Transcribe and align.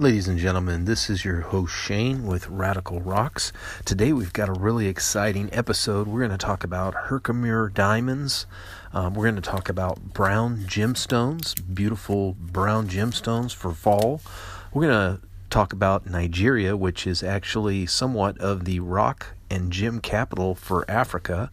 Ladies 0.00 0.26
and 0.26 0.40
gentlemen, 0.40 0.86
this 0.86 1.08
is 1.08 1.24
your 1.24 1.42
host 1.42 1.72
Shane 1.72 2.26
with 2.26 2.48
Radical 2.48 3.00
Rocks. 3.00 3.52
Today 3.84 4.12
we've 4.12 4.32
got 4.32 4.48
a 4.48 4.52
really 4.52 4.88
exciting 4.88 5.48
episode. 5.52 6.08
We're 6.08 6.18
going 6.18 6.32
to 6.32 6.36
talk 6.36 6.64
about 6.64 6.94
Herkimer 6.94 7.68
diamonds. 7.68 8.46
Um, 8.92 9.14
we're 9.14 9.22
going 9.30 9.40
to 9.40 9.40
talk 9.40 9.68
about 9.68 10.12
brown 10.12 10.64
gemstones, 10.64 11.54
beautiful 11.72 12.34
brown 12.40 12.88
gemstones 12.88 13.54
for 13.54 13.70
fall. 13.70 14.20
We're 14.72 14.88
going 14.88 15.16
to 15.16 15.26
talk 15.48 15.72
about 15.72 16.10
Nigeria, 16.10 16.76
which 16.76 17.06
is 17.06 17.22
actually 17.22 17.86
somewhat 17.86 18.36
of 18.38 18.64
the 18.64 18.80
rock 18.80 19.28
and 19.48 19.70
gem 19.70 20.00
capital 20.00 20.56
for 20.56 20.84
Africa. 20.90 21.52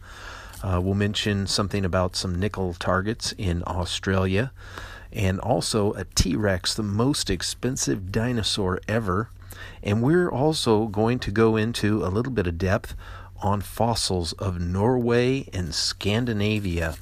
Uh, 0.64 0.80
we'll 0.82 0.94
mention 0.94 1.46
something 1.46 1.84
about 1.84 2.16
some 2.16 2.40
nickel 2.40 2.74
targets 2.74 3.30
in 3.38 3.62
Australia 3.68 4.50
and 5.12 5.38
also 5.40 5.92
a 5.92 6.04
T 6.04 6.36
Rex, 6.36 6.74
the 6.74 6.82
most 6.82 7.30
expensive 7.30 8.10
dinosaur 8.10 8.80
ever. 8.88 9.30
And 9.82 10.02
we're 10.02 10.30
also 10.30 10.86
going 10.86 11.18
to 11.20 11.30
go 11.30 11.56
into 11.56 12.04
a 12.04 12.08
little 12.08 12.32
bit 12.32 12.46
of 12.46 12.58
depth 12.58 12.94
on 13.42 13.60
fossils 13.60 14.32
of 14.34 14.60
Norway 14.60 15.48
and 15.52 15.74
Scandinavia 15.74 16.96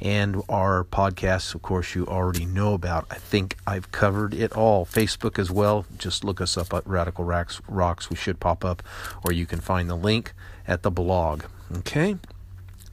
And 0.04 0.44
our 0.50 0.84
podcasts, 0.84 1.56
of 1.56 1.62
course, 1.62 1.96
you 1.96 2.06
already 2.06 2.46
know 2.46 2.74
about. 2.74 3.08
I 3.10 3.16
think 3.16 3.56
I've 3.66 3.90
covered 3.94 4.34
it 4.34 4.52
all. 4.52 4.86
Facebook 4.86 5.40
as 5.40 5.50
well. 5.50 5.86
Just 5.98 6.26
look 6.26 6.42
us 6.42 6.58
up 6.58 6.74
at 6.74 6.86
Radical 6.86 7.24
Rocks. 7.24 7.62
Rocks. 7.70 8.10
We 8.10 8.18
should 8.18 8.42
pop 8.42 8.66
up, 8.66 8.84
or 9.24 9.32
you 9.32 9.46
can 9.46 9.62
find 9.62 9.90
the 9.90 9.96
link 9.96 10.34
at 10.68 10.84
the 10.84 10.92
blog. 10.92 11.44
Okay. 11.78 12.18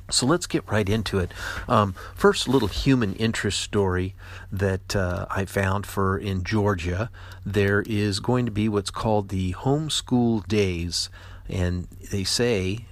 So 0.08 0.24
let's 0.24 0.46
get 0.46 0.70
right 0.70 0.88
into 0.88 1.18
it. 1.18 1.32
Um, 1.68 1.94
first, 2.14 2.48
little 2.48 2.68
human 2.68 3.14
interest 3.14 3.60
story 3.60 4.14
that 4.52 4.94
uh, 4.94 5.26
I 5.30 5.46
found 5.46 5.86
for 5.86 6.16
in 6.16 6.44
Georgia. 6.44 7.10
There 7.44 7.82
is 7.82 8.20
going 8.20 8.46
to 8.46 8.52
be 8.52 8.68
what's 8.68 8.90
called 8.90 9.30
the 9.30 9.52
homeschool 9.54 10.46
days, 10.46 11.10
and 11.48 11.88
they 12.12 12.24
say 12.24 12.86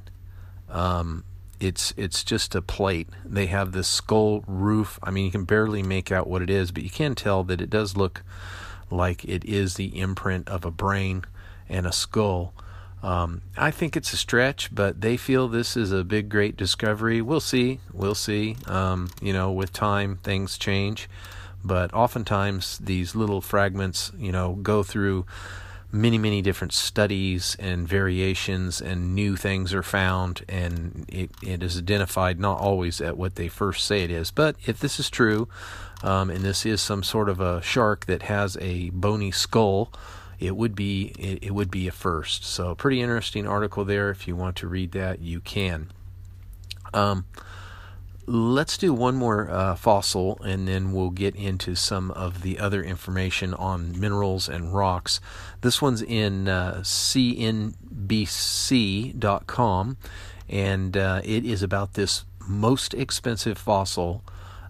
Um, 0.69 1.25
it's 1.61 1.93
it's 1.97 2.25
just 2.25 2.55
a 2.55 2.63
plate. 2.63 3.09
They 3.25 3.47
have 3.47 3.73
this 3.73 3.89
skull 3.89 4.45
roof. 4.47 4.99
I 5.03 5.11
mean, 5.11 5.25
you 5.27 5.31
can 5.31 5.45
barely 5.45 5.83
make 5.83 6.13
out 6.13 6.27
what 6.27 6.43
it 6.43 6.51
is, 6.51 6.73
but 6.73 6.83
you 6.83 6.91
can 6.91 7.15
tell 7.15 7.45
that 7.45 7.61
it 7.61 7.71
does 7.71 7.97
look 7.97 8.23
like 8.91 9.25
it 9.25 9.45
is 9.45 9.75
the 9.75 9.99
imprint 9.99 10.49
of 10.49 10.65
a 10.65 10.71
brain 10.71 11.25
and 11.69 11.87
a 11.87 11.93
skull. 11.93 12.55
Um, 13.03 13.43
I 13.57 13.71
think 13.71 13.97
it's 13.97 14.13
a 14.15 14.17
stretch, 14.17 14.75
but 14.75 15.03
they 15.03 15.19
feel 15.19 15.47
this 15.47 15.77
is 15.77 15.93
a 15.93 16.05
big, 16.05 16.31
great 16.31 16.57
discovery. 16.57 17.21
We'll 17.21 17.41
see. 17.41 17.81
We'll 17.93 18.15
see. 18.15 18.57
Um, 18.67 19.11
you 19.21 19.33
know, 19.33 19.53
with 19.53 19.73
time, 19.73 20.17
things 20.23 20.57
change. 20.57 21.09
But 21.63 21.93
oftentimes, 21.93 22.79
these 22.79 23.15
little 23.15 23.41
fragments, 23.41 24.11
you 24.17 24.33
know, 24.33 24.55
go 24.55 24.83
through 24.83 25.27
many, 25.95 26.19
many 26.19 26.43
different 26.43 26.73
studies 26.73 27.57
and 27.61 27.87
variations, 27.87 28.83
and 28.83 29.15
new 29.15 29.37
things 29.37 29.73
are 29.73 29.83
found, 29.83 30.45
and 30.49 31.05
it, 31.09 31.31
it 31.43 31.63
is 31.63 31.79
identified 31.79 32.41
not 32.41 32.59
always 32.59 33.01
at 33.01 33.17
what 33.17 33.37
they 33.37 33.49
first 33.49 33.87
say 33.87 34.03
it 34.03 34.11
is. 34.11 34.31
But 34.31 34.57
if 34.67 34.81
this 34.81 34.99
is 34.99 35.09
true, 35.09 35.49
um, 36.03 36.31
and 36.31 36.45
this 36.45 36.67
is 36.67 36.83
some 36.83 37.03
sort 37.03 37.29
of 37.29 37.41
a 37.41 37.63
shark 37.63 38.07
that 38.07 38.23
has 38.23 38.57
a 38.61 38.91
bony 38.91 39.31
skull, 39.31 39.93
it 40.41 40.57
would 40.57 40.75
be 40.75 41.15
it, 41.19 41.39
it 41.45 41.51
would 41.53 41.71
be 41.71 41.87
a 41.87 41.93
first. 41.93 42.45
So, 42.45 42.75
pretty 42.75 43.01
interesting 43.01 43.47
article 43.47 43.85
there. 43.85 44.11
If 44.11 44.27
you 44.27 44.35
want 44.35 44.57
to 44.57 44.69
read 44.69 44.93
that, 44.93 45.21
you 45.21 45.41
can. 45.41 45.93
Um, 46.93 47.25
let's 48.27 48.79
do 48.79 48.93
one 48.93 49.15
more 49.15 49.51
uh, 49.51 49.75
fossil 49.75 50.41
and 50.43 50.67
then 50.69 50.93
we'll 50.93 51.11
get 51.11 51.35
into 51.37 51.75
some 51.75 52.11
of 52.13 52.43
the 52.43 52.59
other 52.59 52.83
information 52.83 53.55
on 53.55 53.99
minerals 53.99 54.49
and 54.49 54.75
rocks. 54.75 55.21
This 55.61 55.83
one's 55.83 56.03
in 56.03 56.49
uh, 56.49 56.81
cnbc.com 56.83 57.77
and 60.49 60.97
uh, 60.97 61.21
it 61.25 61.45
is 61.45 61.63
about 61.63 61.95
this 61.95 62.25
most 62.47 62.95
expensive 62.95 63.59
fossil 63.59 64.23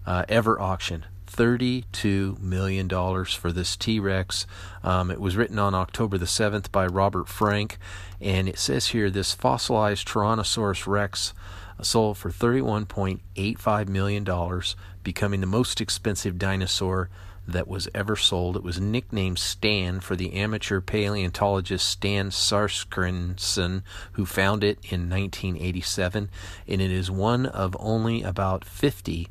uh, 0.05 0.25
ever 0.29 0.59
auctioned. 0.61 1.05
$32 1.27 2.39
million 2.39 2.87
for 3.25 3.51
this 3.51 3.75
T 3.75 3.99
Rex. 3.99 4.47
Um, 4.83 5.11
it 5.11 5.19
was 5.19 5.35
written 5.35 5.59
on 5.59 5.75
October 5.75 6.17
the 6.17 6.25
7th 6.25 6.71
by 6.71 6.85
Robert 6.87 7.27
Frank, 7.27 7.77
and 8.21 8.47
it 8.47 8.57
says 8.57 8.87
here 8.87 9.09
this 9.09 9.33
fossilized 9.33 10.07
Tyrannosaurus 10.07 10.87
Rex 10.87 11.33
sold 11.81 12.17
for 12.17 12.29
$31.85 12.29 13.87
million, 13.89 14.61
becoming 15.03 15.41
the 15.41 15.47
most 15.47 15.81
expensive 15.81 16.37
dinosaur 16.37 17.09
that 17.47 17.67
was 17.67 17.87
ever 17.93 18.15
sold. 18.15 18.55
It 18.55 18.63
was 18.63 18.79
nicknamed 18.79 19.39
Stan 19.39 19.99
for 19.99 20.15
the 20.15 20.33
amateur 20.33 20.81
paleontologist 20.81 21.87
Stan 21.87 22.31
Sacrison, 22.31 23.83
who 24.13 24.25
found 24.25 24.63
it 24.63 24.79
in 24.83 25.09
1987, 25.09 26.29
and 26.67 26.81
it 26.81 26.91
is 26.91 27.11
one 27.11 27.45
of 27.45 27.75
only 27.79 28.23
about 28.23 28.65
50 28.65 29.27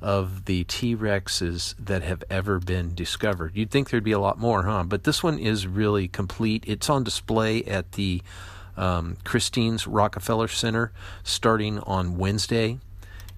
of 0.00 0.44
the 0.44 0.64
T 0.64 0.94
Rexes 0.94 1.74
that 1.78 2.02
have 2.02 2.22
ever 2.28 2.58
been 2.58 2.94
discovered. 2.94 3.56
You'd 3.56 3.70
think 3.70 3.88
there'd 3.88 4.04
be 4.04 4.12
a 4.12 4.18
lot 4.18 4.38
more, 4.38 4.64
huh? 4.64 4.84
But 4.84 5.04
this 5.04 5.22
one 5.22 5.38
is 5.38 5.66
really 5.66 6.06
complete. 6.06 6.64
It's 6.66 6.90
on 6.90 7.02
display 7.04 7.64
at 7.64 7.92
the 7.92 8.22
um, 8.76 9.16
Christie's 9.24 9.86
Rockefeller 9.86 10.48
Center 10.48 10.92
starting 11.22 11.78
on 11.80 12.16
Wednesday. 12.16 12.78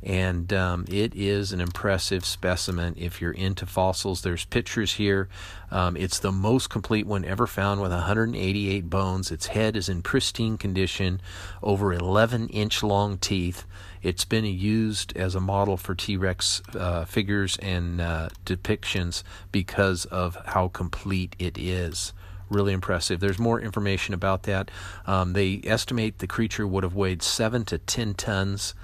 And 0.00 0.52
um, 0.52 0.85
it 0.88 1.12
is 1.17 1.52
an 1.52 1.61
impressive 1.61 2.25
specimen 2.25 2.94
if 2.96 3.20
you're 3.20 3.32
into 3.32 3.67
fossils. 3.67 4.23
There's 4.23 4.44
pictures 4.44 4.94
here. 4.94 5.29
Um, 5.73 5.96
it's 5.96 6.20
the 6.20 6.31
most 6.31 6.70
complete 6.70 7.05
one 7.05 7.25
ever 7.25 7.49
found 7.49 7.81
with 7.81 7.90
188 7.90 8.88
bones. 8.88 9.32
Its 9.32 9.46
head 9.46 9.76
is 9.76 9.88
in 9.88 10.02
pristine 10.02 10.56
condition, 10.56 11.20
over 11.64 11.93
11 11.93 12.49
inch 12.50 12.85
long 12.85 13.19
teeth. 13.19 13.64
It's 14.00 14.25
been 14.25 14.44
used 14.44 15.17
as 15.17 15.35
a 15.35 15.40
model 15.40 15.76
for 15.76 15.96
T 15.96 16.17
Rex 16.17 16.62
uh, 16.76 17.05
figures 17.05 17.56
and 17.56 18.00
uh, 18.00 18.29
depictions 18.46 19.25
because 19.50 20.05
of 20.05 20.37
how 20.46 20.69
complete 20.69 21.35
it 21.40 21.58
is 21.58 22.12
really 22.50 22.73
impressive. 22.73 23.21
There's 23.21 23.39
more 23.39 23.61
information 23.61 24.15
about 24.15 24.45
that. 24.45 24.71
Um, 25.06 25.33
they 25.33 25.61
estimate 25.65 26.19
the 26.19 26.27
creature 26.27 26.67
would 26.67 26.85
have 26.85 26.95
weighed 26.95 27.23
seven 27.23 27.65
to 27.67 27.79
ten 27.79 28.15
tons, 28.15 28.75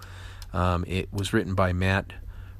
Um, 0.51 0.83
it 0.87 1.13
was 1.13 1.31
written 1.31 1.53
by 1.55 1.73
Matt 1.73 2.13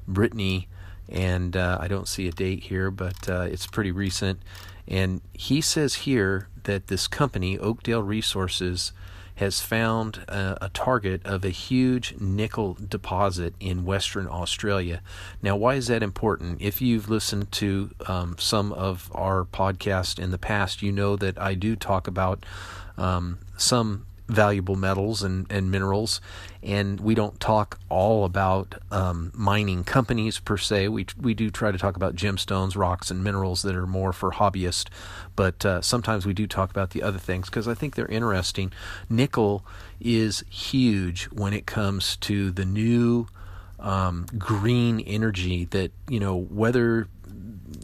Brittany, 0.08 0.68
and 1.08 1.56
uh, 1.56 1.78
I 1.80 1.88
don't 1.88 2.06
see 2.08 2.28
a 2.28 2.32
date 2.32 2.62
here, 2.64 2.90
but 2.90 3.28
uh, 3.28 3.42
it's 3.42 3.66
pretty 3.66 3.92
recent. 3.92 4.40
And 4.88 5.20
he 5.34 5.60
says 5.60 5.94
here 5.94 6.48
that 6.64 6.86
this 6.86 7.06
company, 7.08 7.58
Oakdale 7.58 8.02
Resources, 8.02 8.92
has 9.40 9.58
found 9.62 10.18
a, 10.28 10.58
a, 10.60 10.68
target 10.68 11.24
of 11.24 11.46
a 11.46 11.48
huge 11.48 12.14
nickel 12.20 12.76
deposit 12.88 13.54
in 13.58 13.86
Western 13.86 14.28
Australia. 14.28 15.00
Now, 15.40 15.56
why 15.56 15.76
is 15.76 15.86
that 15.86 16.02
important? 16.02 16.60
If 16.60 16.82
you've 16.82 17.08
listened 17.08 17.50
to 17.52 17.90
um, 18.06 18.36
some 18.38 18.70
of 18.74 19.10
our 19.14 19.46
podcast 19.46 20.18
in 20.18 20.30
the 20.30 20.36
past, 20.36 20.82
you 20.82 20.92
know 20.92 21.16
that 21.16 21.40
I 21.40 21.54
do 21.54 21.74
talk 21.74 22.06
about 22.06 22.44
um, 22.98 23.38
some 23.56 24.04
valuable 24.30 24.76
metals 24.76 25.22
and, 25.22 25.46
and 25.50 25.70
minerals. 25.70 26.20
And 26.62 27.00
we 27.00 27.14
don't 27.14 27.38
talk 27.40 27.78
all 27.88 28.24
about 28.24 28.74
um, 28.90 29.32
mining 29.34 29.84
companies 29.84 30.38
per 30.38 30.56
se. 30.56 30.88
We, 30.88 31.06
we 31.20 31.34
do 31.34 31.50
try 31.50 31.72
to 31.72 31.78
talk 31.78 31.96
about 31.96 32.14
gemstones, 32.14 32.76
rocks, 32.76 33.10
and 33.10 33.24
minerals 33.24 33.62
that 33.62 33.74
are 33.74 33.86
more 33.86 34.12
for 34.12 34.32
hobbyists. 34.32 34.88
But 35.36 35.64
uh, 35.64 35.80
sometimes 35.80 36.26
we 36.26 36.34
do 36.34 36.46
talk 36.46 36.70
about 36.70 36.90
the 36.90 37.02
other 37.02 37.18
things 37.18 37.48
because 37.48 37.66
I 37.66 37.74
think 37.74 37.94
they're 37.94 38.06
interesting. 38.06 38.72
Nickel 39.08 39.64
is 40.00 40.44
huge 40.50 41.24
when 41.26 41.52
it 41.52 41.66
comes 41.66 42.16
to 42.18 42.50
the 42.50 42.64
new 42.64 43.26
um, 43.78 44.26
green 44.36 45.00
energy 45.00 45.64
that, 45.66 45.92
you 46.08 46.20
know, 46.20 46.36
whether 46.36 47.08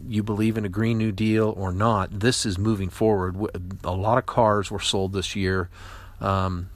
you 0.07 0.23
believe 0.23 0.57
in 0.57 0.65
a 0.65 0.69
Green 0.69 0.97
New 0.97 1.11
Deal 1.11 1.53
or 1.57 1.71
not, 1.71 2.19
this 2.19 2.45
is 2.45 2.57
moving 2.57 2.89
forward. 2.89 3.35
A 3.83 3.91
lot 3.91 4.17
of 4.17 4.25
cars 4.25 4.71
were 4.71 4.79
sold 4.79 5.13
this 5.13 5.35
year 5.35 5.69
um, 6.21 6.69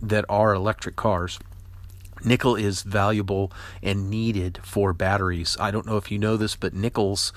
that 0.00 0.24
are 0.28 0.54
electric 0.54 0.96
cars. 0.96 1.38
Nickel 2.24 2.56
is 2.56 2.82
valuable 2.82 3.52
and 3.82 4.08
needed 4.08 4.58
for 4.62 4.92
batteries. 4.94 5.56
I 5.60 5.70
don't 5.70 5.84
know 5.84 5.98
if 5.98 6.10
you 6.10 6.18
know 6.18 6.36
this, 6.36 6.56
but 6.56 6.72
nickels 6.72 7.32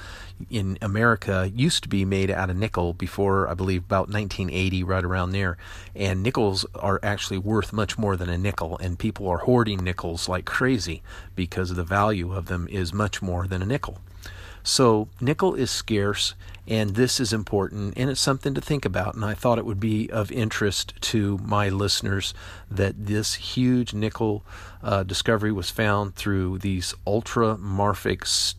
in 0.50 0.78
America 0.82 1.52
used 1.54 1.84
to 1.84 1.90
be 1.90 2.06
made 2.06 2.32
out 2.32 2.50
of 2.50 2.56
nickel 2.56 2.94
before, 2.94 3.50
I 3.50 3.54
believe, 3.54 3.84
about 3.84 4.10
1980, 4.10 4.84
right 4.84 5.04
around 5.04 5.32
there. 5.32 5.58
And 5.94 6.24
nickels 6.24 6.66
are 6.76 7.00
actually 7.04 7.40
worth 7.40 7.74
much 7.74 7.98
more 7.98 8.16
than 8.16 8.30
a 8.30 8.38
nickel, 8.38 8.78
and 8.78 8.98
people 8.98 9.28
are 9.28 9.40
hoarding 9.40 9.84
nickels 9.84 10.30
like 10.30 10.46
crazy 10.46 11.02
because 11.36 11.74
the 11.74 11.84
value 11.84 12.34
of 12.34 12.46
them 12.46 12.68
is 12.70 12.94
much 12.94 13.22
more 13.22 13.46
than 13.46 13.62
a 13.62 13.66
nickel. 13.66 14.00
So, 14.68 15.08
nickel 15.22 15.56
is 15.56 15.72
scarce, 15.72 16.36
and 16.68 16.90
this 16.96 17.22
is 17.22 17.32
important, 17.32 17.94
and 17.96 18.10
it's 18.10 18.20
something 18.20 18.54
to 18.54 18.60
think 18.60 18.84
about. 18.84 19.16
And 19.16 19.24
I 19.24 19.34
thought 19.34 19.60
it 19.60 19.66
would 19.66 19.80
be 19.80 20.12
of 20.12 20.30
interest 20.30 20.94
to 21.04 21.38
my 21.38 21.70
listeners 21.70 22.34
that 22.70 23.06
this 23.06 23.36
huge 23.36 23.94
nickel 23.94 24.44
uh, 24.84 25.04
discovery 25.04 25.54
was 25.54 25.70
found 25.70 26.16
through 26.16 26.58
these 26.58 26.94
ultramorphic 27.08 28.56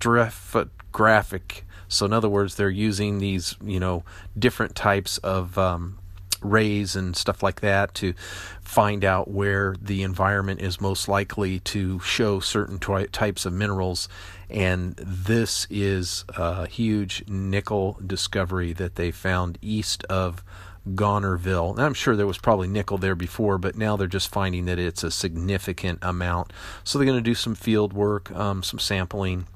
stratigraphic. 0.00 1.62
So, 1.86 2.04
in 2.04 2.12
other 2.12 2.28
words, 2.28 2.56
they're 2.56 2.68
using 2.68 3.20
these, 3.20 3.54
you 3.62 3.78
know, 3.78 4.02
different 4.36 4.74
types 4.74 5.18
of 5.18 5.56
um, 5.56 6.00
rays 6.44 6.96
and 6.96 7.16
stuff 7.16 7.42
like 7.42 7.60
that 7.60 7.94
to 7.94 8.14
find 8.60 9.04
out 9.04 9.30
where 9.30 9.76
the 9.80 10.02
environment 10.02 10.60
is 10.60 10.80
most 10.80 11.08
likely 11.08 11.60
to 11.60 12.00
show 12.00 12.40
certain 12.40 12.78
types 12.78 13.46
of 13.46 13.52
minerals. 13.52 14.08
And 14.52 14.94
this 14.96 15.66
is 15.70 16.26
a 16.28 16.66
huge 16.66 17.24
nickel 17.26 17.98
discovery 18.06 18.74
that 18.74 18.96
they 18.96 19.10
found 19.10 19.58
east 19.62 20.04
of 20.04 20.44
Gonerville. 20.88 21.70
And 21.70 21.80
I'm 21.80 21.94
sure 21.94 22.14
there 22.14 22.26
was 22.26 22.36
probably 22.36 22.68
nickel 22.68 22.98
there 22.98 23.14
before, 23.14 23.56
but 23.56 23.76
now 23.76 23.96
they're 23.96 24.06
just 24.06 24.28
finding 24.28 24.66
that 24.66 24.78
it's 24.78 25.02
a 25.02 25.10
significant 25.10 26.00
amount. 26.02 26.52
So 26.84 26.98
they're 26.98 27.06
going 27.06 27.18
to 27.18 27.22
do 27.22 27.34
some 27.34 27.54
field 27.54 27.94
work, 27.94 28.30
um, 28.32 28.62
some 28.62 28.78
sampling, 28.78 29.46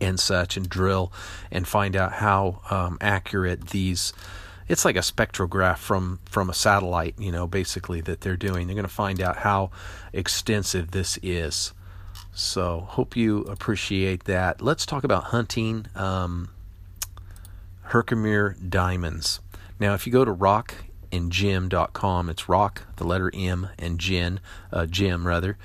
and 0.00 0.18
such, 0.18 0.56
and 0.56 0.68
drill 0.68 1.12
and 1.50 1.66
find 1.66 1.94
out 1.94 2.14
how 2.14 2.60
um, 2.70 2.98
accurate 3.00 3.68
these 3.68 4.12
it's 4.68 4.84
like 4.84 4.96
a 4.96 5.00
spectrograph 5.00 5.78
from 5.78 6.20
from 6.26 6.50
a 6.50 6.54
satellite, 6.54 7.14
you 7.18 7.32
know, 7.32 7.46
basically 7.46 8.02
that 8.02 8.20
they're 8.20 8.36
doing. 8.36 8.66
They're 8.66 8.74
going 8.74 8.84
to 8.84 8.92
find 8.92 9.22
out 9.22 9.38
how 9.38 9.70
extensive 10.12 10.90
this 10.90 11.18
is. 11.22 11.72
So, 12.38 12.86
hope 12.90 13.16
you 13.16 13.40
appreciate 13.40 14.22
that. 14.24 14.62
Let's 14.62 14.86
talk 14.86 15.02
about 15.02 15.24
hunting. 15.24 15.86
Um, 15.96 16.50
Herkimer 17.82 18.54
diamonds. 18.68 19.40
Now, 19.80 19.94
if 19.94 20.06
you 20.06 20.12
go 20.12 20.24
to 20.24 20.32
rockandgem.com, 20.32 22.28
it's 22.28 22.48
rock, 22.48 22.82
the 22.94 23.04
letter 23.04 23.32
M, 23.34 23.70
and 23.76 23.98
gem, 23.98 24.38
uh, 24.72 24.86
gem 24.86 25.26
rather. 25.26 25.58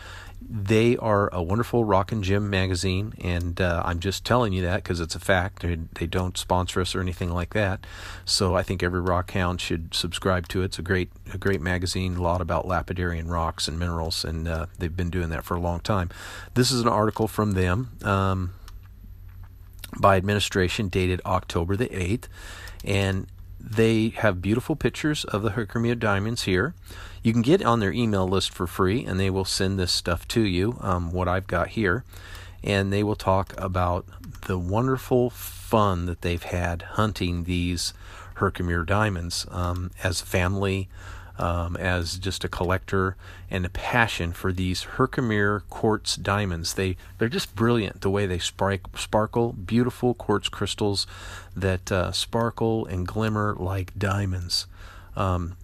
They 0.56 0.96
are 0.98 1.34
a 1.34 1.42
wonderful 1.42 1.84
rock 1.84 2.12
and 2.12 2.24
gem 2.24 2.48
magazine, 2.48 3.16
and 3.20 3.60
uh, 3.60 3.82
I'm 3.84 4.00
just 4.00 4.24
telling 4.24 4.54
you 4.54 4.62
that 4.62 4.84
because 4.84 5.00
it's 5.00 5.16
a 5.16 5.20
fact. 5.20 5.64
They, 5.64 5.80
they 5.96 6.06
don't 6.06 6.38
sponsor 6.38 6.80
us 6.80 6.94
or 6.94 7.02
anything 7.02 7.32
like 7.32 7.56
that. 7.56 7.88
So 8.24 8.56
I 8.56 8.62
think 8.62 8.84
every 8.84 9.02
rock 9.02 9.32
hound 9.32 9.62
should 9.62 9.96
subscribe 9.96 10.48
to 10.50 10.62
it. 10.62 10.66
It's 10.66 10.78
a 10.78 10.84
great, 10.84 11.10
a 11.34 11.40
great 11.40 11.60
magazine. 11.60 12.18
A 12.18 12.22
lot 12.22 12.40
about 12.40 12.68
lapidarian 12.68 13.32
rocks 13.32 13.68
and 13.68 13.80
minerals, 13.80 14.24
and 14.24 14.48
uh, 14.48 14.68
they've 14.78 14.96
been 14.96 15.10
doing 15.10 15.30
that 15.30 15.44
for 15.44 15.56
a 15.56 15.60
long 15.60 15.80
time. 15.80 16.12
This 16.54 16.72
is 16.72 16.82
an 16.82 16.88
article 16.88 17.28
from 17.28 17.54
them. 17.54 17.98
Um, 18.04 18.54
by 20.00 20.18
administration 20.18 20.88
dated 20.88 21.20
October 21.26 21.76
the 21.76 21.88
8th. 21.88 22.26
And 22.84 23.28
they 23.64 24.10
have 24.10 24.42
beautiful 24.42 24.76
pictures 24.76 25.24
of 25.26 25.42
the 25.42 25.52
Herkimer 25.52 25.96
diamonds 25.96 26.44
here. 26.44 26.74
You 27.24 27.32
can 27.32 27.42
get 27.42 27.64
on 27.64 27.80
their 27.80 27.94
email 27.94 28.28
list 28.28 28.54
for 28.54 28.68
free, 28.68 29.06
and 29.06 29.20
they 29.20 29.30
will 29.30 29.46
send 29.46 29.80
this 29.80 29.92
stuff 29.92 30.28
to 30.30 30.42
you, 30.42 30.78
um, 30.82 31.12
what 31.12 31.30
I've 31.30 31.48
got 31.48 31.70
here. 31.70 32.04
And 32.64 32.92
they 32.92 33.04
will 33.04 33.16
talk 33.16 33.54
about 33.58 34.06
the 34.48 34.58
wonderful 34.58 35.30
fun 35.30 36.06
that 36.06 36.22
they've 36.22 36.44
had 36.44 36.82
hunting 36.82 37.46
these 37.46 37.94
Herkimer 38.36 38.84
diamonds 38.84 39.46
um, 39.52 39.92
as 40.04 40.22
a 40.22 40.26
family 40.26 40.90
um, 41.38 41.76
as 41.78 42.18
just 42.20 42.44
a 42.44 42.48
collector 42.48 43.16
and 43.50 43.66
a 43.66 43.70
passion 43.70 44.32
for 44.34 44.52
these 44.52 44.84
Herkimer 44.84 45.64
quartz 45.70 46.16
diamonds. 46.16 46.74
They 46.76 46.98
they're 47.18 47.30
just 47.30 47.56
brilliant 47.56 48.02
the 48.02 48.10
way 48.10 48.26
they 48.26 48.40
spark, 48.40 48.98
sparkle, 48.98 49.54
beautiful 49.54 50.14
quartz 50.14 50.50
crystals 50.50 51.08
that 51.56 51.92
uh, 51.92 52.12
sparkle 52.12 52.86
and 52.86 53.08
glimmer 53.08 53.56
like 53.58 53.98
diamonds. 53.98 54.68
Um, 55.16 55.58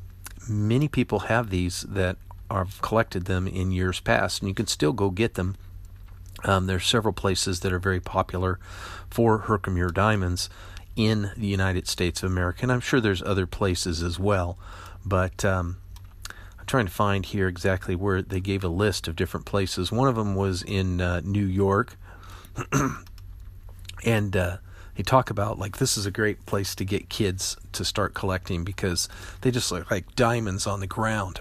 many 0.48 0.88
people 0.88 1.20
have 1.20 1.50
these 1.50 1.82
that 1.84 2.18
have 2.50 2.82
collected 2.82 3.26
them 3.26 3.48
in 3.48 3.72
years 3.72 4.00
past, 4.00 4.42
and 4.42 4.50
you 4.50 4.56
can 4.56 4.68
still 4.68 4.94
go 4.94 5.10
get 5.10 5.36
them. 5.36 5.56
Um, 6.46 6.70
are 6.70 6.80
several 6.80 7.14
places 7.14 7.60
that 7.60 7.74
are 7.74 7.80
very 7.80 8.00
popular 8.00 8.60
for 9.10 9.40
Herkimer 9.40 9.90
diamonds 9.90 10.50
in 10.96 11.32
the 11.36 11.48
United 11.48 11.86
States 11.86 12.24
of 12.24 12.32
America, 12.32 12.60
and 12.64 12.72
I'm 12.72 12.80
sure 12.80 13.02
there's 13.02 13.22
other 13.22 13.46
places 13.46 14.02
as 14.02 14.18
well. 14.18 14.58
But 15.06 15.44
um, 15.46 15.77
I'm 16.60 16.65
trying 16.65 16.86
to 16.86 16.91
find 16.91 17.25
here 17.25 17.48
exactly 17.48 17.96
where 17.96 18.22
they 18.22 18.39
gave 18.39 18.63
a 18.63 18.70
list 18.70 19.08
of 19.08 19.15
different 19.15 19.46
places. 19.46 19.91
One 19.91 20.08
of 20.08 20.15
them 20.15 20.36
was 20.36 20.62
in 20.62 21.01
uh, 21.01 21.22
New 21.24 21.46
York, 21.46 21.98
and 24.03 24.36
uh, 24.36 24.58
they 24.96 25.03
talk 25.03 25.29
about 25.29 25.58
like 25.58 25.77
this 25.77 25.98
is 25.98 26.06
a 26.06 26.12
great 26.12 26.46
place 26.46 26.75
to 26.75 26.86
get 26.86 27.10
kids 27.10 27.58
to 27.72 27.86
start 27.86 28.13
collecting 28.13 28.63
because 28.63 29.08
they 29.41 29.51
just 29.51 29.72
look 29.72 29.89
like 29.89 30.15
diamonds 30.15 30.68
on 30.68 30.79
the 30.79 30.88
ground. 30.88 31.39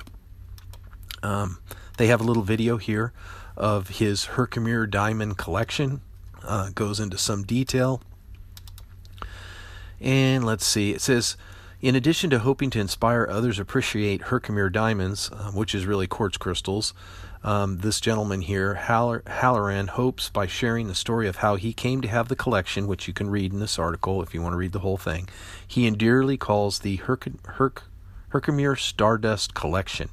Um, 1.22 1.58
they 1.96 2.06
have 2.06 2.20
a 2.20 2.24
little 2.24 2.44
video 2.44 2.76
here 2.76 3.12
of 3.56 3.88
his 3.88 4.26
Herkimer 4.26 4.86
diamond 4.86 5.36
collection. 5.36 6.00
Uh, 6.44 6.70
goes 6.74 7.00
into 7.00 7.18
some 7.18 7.42
detail. 7.42 8.00
And 10.00 10.44
let's 10.44 10.64
see, 10.64 10.92
it 10.92 11.00
says 11.00 11.36
in 11.80 11.94
addition 11.94 12.30
to 12.30 12.40
hoping 12.40 12.70
to 12.70 12.80
inspire 12.80 13.26
others 13.30 13.58
appreciate 13.58 14.22
Herkimer 14.22 14.68
diamonds, 14.68 15.30
uh, 15.32 15.50
which 15.52 15.74
is 15.74 15.86
really 15.86 16.06
quartz 16.06 16.36
crystals, 16.36 16.92
um, 17.44 17.78
this 17.78 18.00
gentleman 18.00 18.42
here, 18.42 18.74
Halloran, 18.74 19.88
hopes 19.88 20.28
by 20.28 20.46
sharing 20.46 20.88
the 20.88 20.94
story 20.94 21.28
of 21.28 21.36
how 21.36 21.54
he 21.54 21.72
came 21.72 22.00
to 22.00 22.08
have 22.08 22.28
the 22.28 22.36
collection, 22.36 22.88
which 22.88 23.06
you 23.06 23.14
can 23.14 23.30
read 23.30 23.52
in 23.52 23.60
this 23.60 23.78
article 23.78 24.20
if 24.22 24.34
you 24.34 24.42
want 24.42 24.54
to 24.54 24.58
read 24.58 24.72
the 24.72 24.80
whole 24.80 24.96
thing. 24.96 25.28
He 25.66 25.86
endearly 25.86 26.36
calls 26.36 26.80
the 26.80 26.96
Herc, 26.96 27.28
Herc, 27.46 27.84
Herkimer 28.30 28.74
Stardust 28.74 29.54
Collection, 29.54 30.08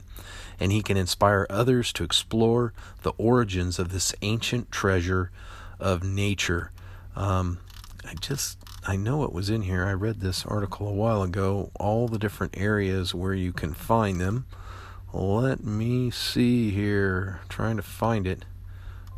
and 0.60 0.72
he 0.72 0.84
can 0.84 0.98
inspire 0.98 1.48
others 1.50 1.92
to 1.94 2.04
explore 2.04 2.74
the 3.02 3.14
origins 3.18 3.80
of 3.80 3.92
this 3.92 4.14
ancient 4.22 4.72
treasure 4.72 5.32
of 5.80 6.04
nature. 6.04 6.72
Um, 7.16 7.58
I 8.06 8.14
just 8.14 8.60
I 8.88 8.98
know 8.98 9.24
it 9.24 9.34
was 9.34 9.50
in 9.50 9.64
here. 9.64 9.84
I 9.84 9.94
read 9.94 10.20
this 10.20 10.46
article 10.46 10.88
a 10.88 10.94
while 10.94 11.24
ago. 11.24 11.72
All 11.80 12.08
the 12.08 12.20
different 12.20 12.56
areas 12.56 13.16
where 13.16 13.34
you 13.34 13.52
can 13.52 13.74
find 13.74 14.22
them. 14.22 14.46
Let 15.12 15.64
me 15.64 16.12
see 16.12 16.70
here. 16.70 17.40
I'm 17.42 17.50
trying 17.50 17.78
to 17.78 17.84
find 17.84 18.28
it. 18.28 18.46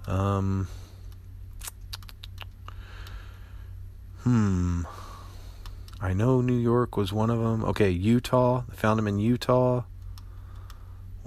Um, 0.05 0.69
hmm. 4.23 4.83
I 5.99 6.13
know 6.13 6.39
New 6.39 6.57
York 6.57 6.95
was 6.95 7.11
one 7.11 7.29
of 7.29 7.39
them. 7.39 7.65
Okay, 7.65 7.89
Utah. 7.89 8.63
Found 8.71 8.99
them 8.99 9.07
in 9.07 9.19
Utah. 9.19 9.83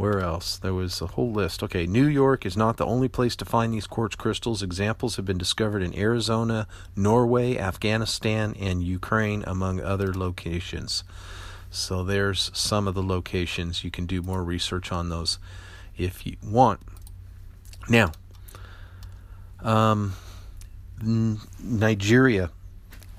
Where 0.00 0.21
else? 0.21 0.57
There 0.57 0.73
was 0.73 1.02
a 1.02 1.09
whole 1.09 1.30
list. 1.30 1.62
Okay, 1.62 1.87
New 1.87 2.07
York 2.07 2.47
is 2.47 2.57
not 2.57 2.78
the 2.78 2.87
only 2.87 3.07
place 3.07 3.37
to 3.37 3.45
find 3.45 3.75
these 3.75 3.87
quartz 3.87 4.16
crystals. 4.16 4.62
Examples 4.62 5.16
have 5.16 5.26
been 5.26 5.37
discovered 5.37 5.83
in 5.83 5.95
Arizona, 5.95 6.66
Norway, 6.97 7.59
Afghanistan, 7.59 8.57
and 8.59 8.83
Ukraine, 8.83 9.45
among 9.47 9.78
other 9.78 10.14
locations. 10.14 11.04
So 11.71 12.02
there's 12.02 12.50
some 12.54 12.88
of 12.88 12.95
the 12.95 13.02
locations. 13.02 13.85
You 13.85 13.90
can 13.90 14.07
do 14.07 14.23
more 14.23 14.42
research 14.42 14.90
on 14.90 15.11
those 15.11 15.38
if 15.99 16.26
you 16.26 16.38
want. 16.42 16.80
Now, 17.87 18.12
um, 19.62 20.14
Nigeria. 21.02 22.49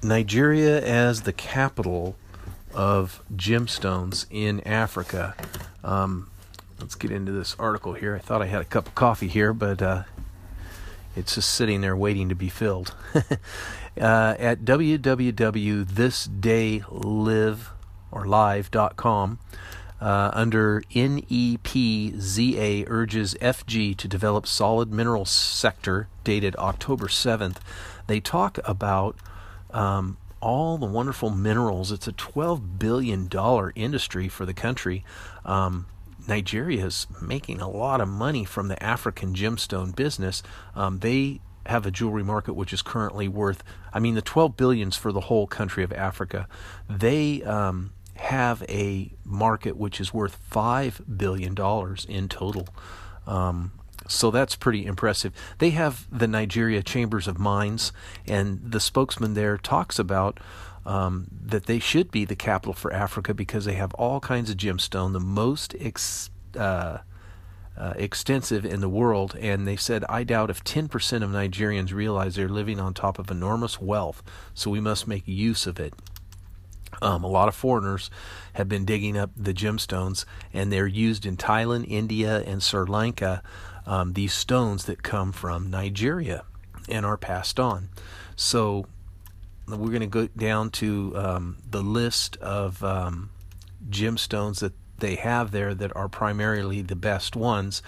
Nigeria 0.01 0.81
as 0.81 1.21
the 1.21 1.33
capital 1.33 2.15
of 2.73 3.21
gemstones 3.35 4.25
in 4.31 4.61
Africa. 4.61 5.35
Um, 5.83 6.30
let's 6.81 6.95
get 6.95 7.11
into 7.11 7.31
this 7.31 7.55
article 7.59 7.93
here. 7.93 8.15
I 8.15 8.19
thought 8.19 8.41
I 8.41 8.47
had 8.47 8.61
a 8.61 8.65
cup 8.65 8.88
of 8.88 8.95
coffee 8.95 9.27
here, 9.27 9.53
but 9.53 9.79
uh, 9.81 10.03
it's 11.15 11.35
just 11.35 11.51
sitting 11.51 11.81
there 11.81 11.95
waiting 11.95 12.29
to 12.29 12.35
be 12.35 12.50
filled. 12.50 12.95
uh, 13.15 13.21
at 13.97 14.61
www.thisdaylive 14.61 17.59
or 18.11 18.25
live.com, 18.25 19.39
uh, 20.01 20.31
under 20.33 20.81
NEPZA 20.91 22.85
urges 22.88 23.35
FG 23.35 23.95
to 23.97 24.07
develop 24.07 24.47
solid 24.47 24.91
mineral 24.91 25.25
sector 25.25 26.07
dated 26.23 26.55
October 26.55 27.07
7th. 27.07 27.57
They 28.07 28.19
talk 28.19 28.57
about 28.65 29.15
um, 29.69 30.17
all 30.41 30.77
the 30.77 30.88
wonderful 30.88 31.29
minerals. 31.29 31.91
It's 31.91 32.07
a 32.07 32.13
$12 32.13 32.79
billion 32.79 33.29
industry 33.75 34.27
for 34.27 34.45
the 34.45 34.55
country. 34.55 35.05
Um, 35.45 35.85
Nigeria 36.31 36.85
is 36.85 37.07
making 37.21 37.59
a 37.59 37.69
lot 37.69 38.00
of 38.00 38.07
money 38.07 38.45
from 38.45 38.69
the 38.69 38.81
African 38.81 39.35
gemstone 39.35 39.93
business. 39.93 40.41
Um, 40.75 41.00
they 41.00 41.41
have 41.65 41.85
a 41.85 41.91
jewelry 41.91 42.23
market 42.23 42.53
which 42.53 42.71
is 42.71 42.81
currently 42.81 43.27
worth, 43.27 43.65
I 43.91 44.00
mean, 44.00 44.15
the 44.15 44.21
12 44.21 44.55
billions 44.55 44.95
for 44.95 45.11
the 45.11 45.19
whole 45.19 45.45
country 45.45 45.83
of 45.83 45.91
Africa. 45.91 46.47
They 46.89 47.43
um, 47.43 47.91
have 48.15 48.63
a 48.69 49.11
market 49.25 49.75
which 49.75 50.00
is 50.00 50.13
worth 50.13 50.38
five 50.38 51.01
billion 51.17 51.53
dollars 51.53 52.05
in 52.07 52.29
total. 52.29 52.69
Um, 53.27 53.73
so 54.07 54.31
that's 54.31 54.55
pretty 54.55 54.85
impressive. 54.85 55.33
They 55.57 55.71
have 55.71 56.07
the 56.17 56.27
Nigeria 56.29 56.81
Chambers 56.81 57.27
of 57.27 57.39
Mines, 57.39 57.91
and 58.25 58.71
the 58.71 58.79
spokesman 58.79 59.33
there 59.33 59.57
talks 59.57 60.00
about 60.00 60.39
um, 60.85 61.27
that 61.31 61.65
they 61.65 61.79
should 61.79 62.11
be 62.11 62.25
the 62.25 62.35
capital 62.35 62.73
for 62.73 62.93
Africa 62.93 63.33
because 63.33 63.65
they 63.65 63.75
have 63.75 63.93
all 63.95 64.19
kinds 64.19 64.50
of 64.50 64.57
gemstone, 64.57 65.13
the 65.13 65.19
most 65.19 65.75
ex, 65.79 66.29
uh, 66.57 67.00
uh, 67.77 67.93
extensive 67.95 68.65
in 68.65 68.81
the 68.81 68.89
world. 68.89 69.35
And 69.39 69.67
they 69.67 69.75
said, 69.75 70.03
I 70.09 70.23
doubt 70.23 70.50
if 70.50 70.63
10% 70.63 70.88
of 71.23 71.29
Nigerians 71.29 71.93
realize 71.93 72.35
they're 72.35 72.50
living 72.50 72.79
on 72.79 72.93
top 72.93 73.19
of 73.19 73.29
enormous 73.29 73.79
wealth, 73.79 74.23
so 74.53 74.71
we 74.71 74.79
must 74.79 75.07
make 75.07 75.27
use 75.27 75.67
of 75.67 75.79
it. 75.79 75.93
Um, 77.01 77.23
a 77.23 77.27
lot 77.27 77.47
of 77.47 77.55
foreigners 77.55 78.11
have 78.53 78.67
been 78.67 78.85
digging 78.85 79.17
up 79.17 79.31
the 79.35 79.53
gemstones, 79.53 80.25
and 80.53 80.71
they're 80.71 80.88
used 80.88 81.25
in 81.25 81.38
Thailand, 81.38 81.85
India, 81.88 82.41
and 82.41 82.61
Sri 82.61 82.85
Lanka. 82.85 83.41
Um, 83.85 84.13
these 84.13 84.33
stones 84.33 84.85
that 84.85 85.01
come 85.01 85.31
from 85.31 85.71
Nigeria 85.71 86.43
and 86.89 87.05
are 87.05 87.17
passed 87.17 87.59
on. 87.59 87.89
So 88.35 88.85
we're 89.79 89.89
going 89.89 90.01
to 90.01 90.07
go 90.07 90.27
down 90.27 90.69
to 90.71 91.13
um, 91.15 91.57
the 91.69 91.81
list 91.81 92.37
of 92.37 92.83
um, 92.83 93.29
gemstones 93.89 94.59
that 94.59 94.73
they 94.97 95.15
have 95.15 95.51
there 95.51 95.73
that 95.73 95.95
are 95.95 96.07
primarily 96.07 96.81
the 96.81 96.95
best 96.95 97.35
ones, 97.35 97.81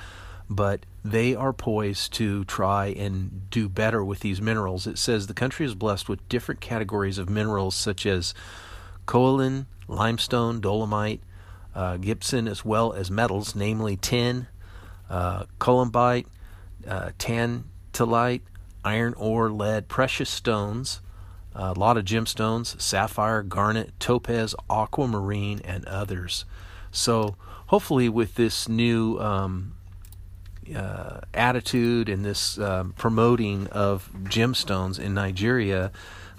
but 0.49 0.85
they 1.05 1.35
are 1.35 1.53
poised 1.53 2.13
to 2.13 2.43
try 2.45 2.87
and 2.87 3.49
do 3.49 3.69
better 3.69 4.03
with 4.03 4.21
these 4.21 4.41
minerals. 4.41 4.87
It 4.87 4.97
says 4.97 5.27
the 5.27 5.33
country 5.33 5.65
is 5.65 5.75
blessed 5.75 6.09
with 6.09 6.27
different 6.29 6.61
categories 6.61 7.17
of 7.17 7.29
minerals 7.29 7.75
such 7.75 8.05
as 8.05 8.33
kaolin, 9.05 9.65
limestone, 9.87 10.59
dolomite, 10.59 11.21
uh, 11.75 11.97
gypsum, 11.97 12.47
as 12.47 12.63
well 12.63 12.93
as 12.93 13.09
metals, 13.09 13.55
namely 13.55 13.97
tin, 13.97 14.47
uh, 15.09 15.45
columbite, 15.59 16.27
uh, 16.87 17.11
tantalite, 17.17 18.41
iron 18.83 19.13
ore, 19.15 19.49
lead, 19.49 19.87
precious 19.87 20.29
stones, 20.29 21.01
A 21.55 21.73
lot 21.73 21.97
of 21.97 22.05
gemstones 22.05 22.79
sapphire, 22.81 23.43
garnet, 23.43 23.91
topaz, 23.99 24.55
aquamarine, 24.69 25.61
and 25.63 25.85
others. 25.85 26.45
So, 26.91 27.35
hopefully, 27.67 28.09
with 28.09 28.35
this 28.35 28.67
new 28.67 29.19
um, 29.19 29.73
uh, 30.75 31.21
attitude 31.33 32.09
and 32.09 32.23
this 32.23 32.57
um, 32.57 32.93
promoting 32.93 33.67
of 33.67 34.09
gemstones 34.23 34.99
in 34.99 35.13
Nigeria, 35.13 35.91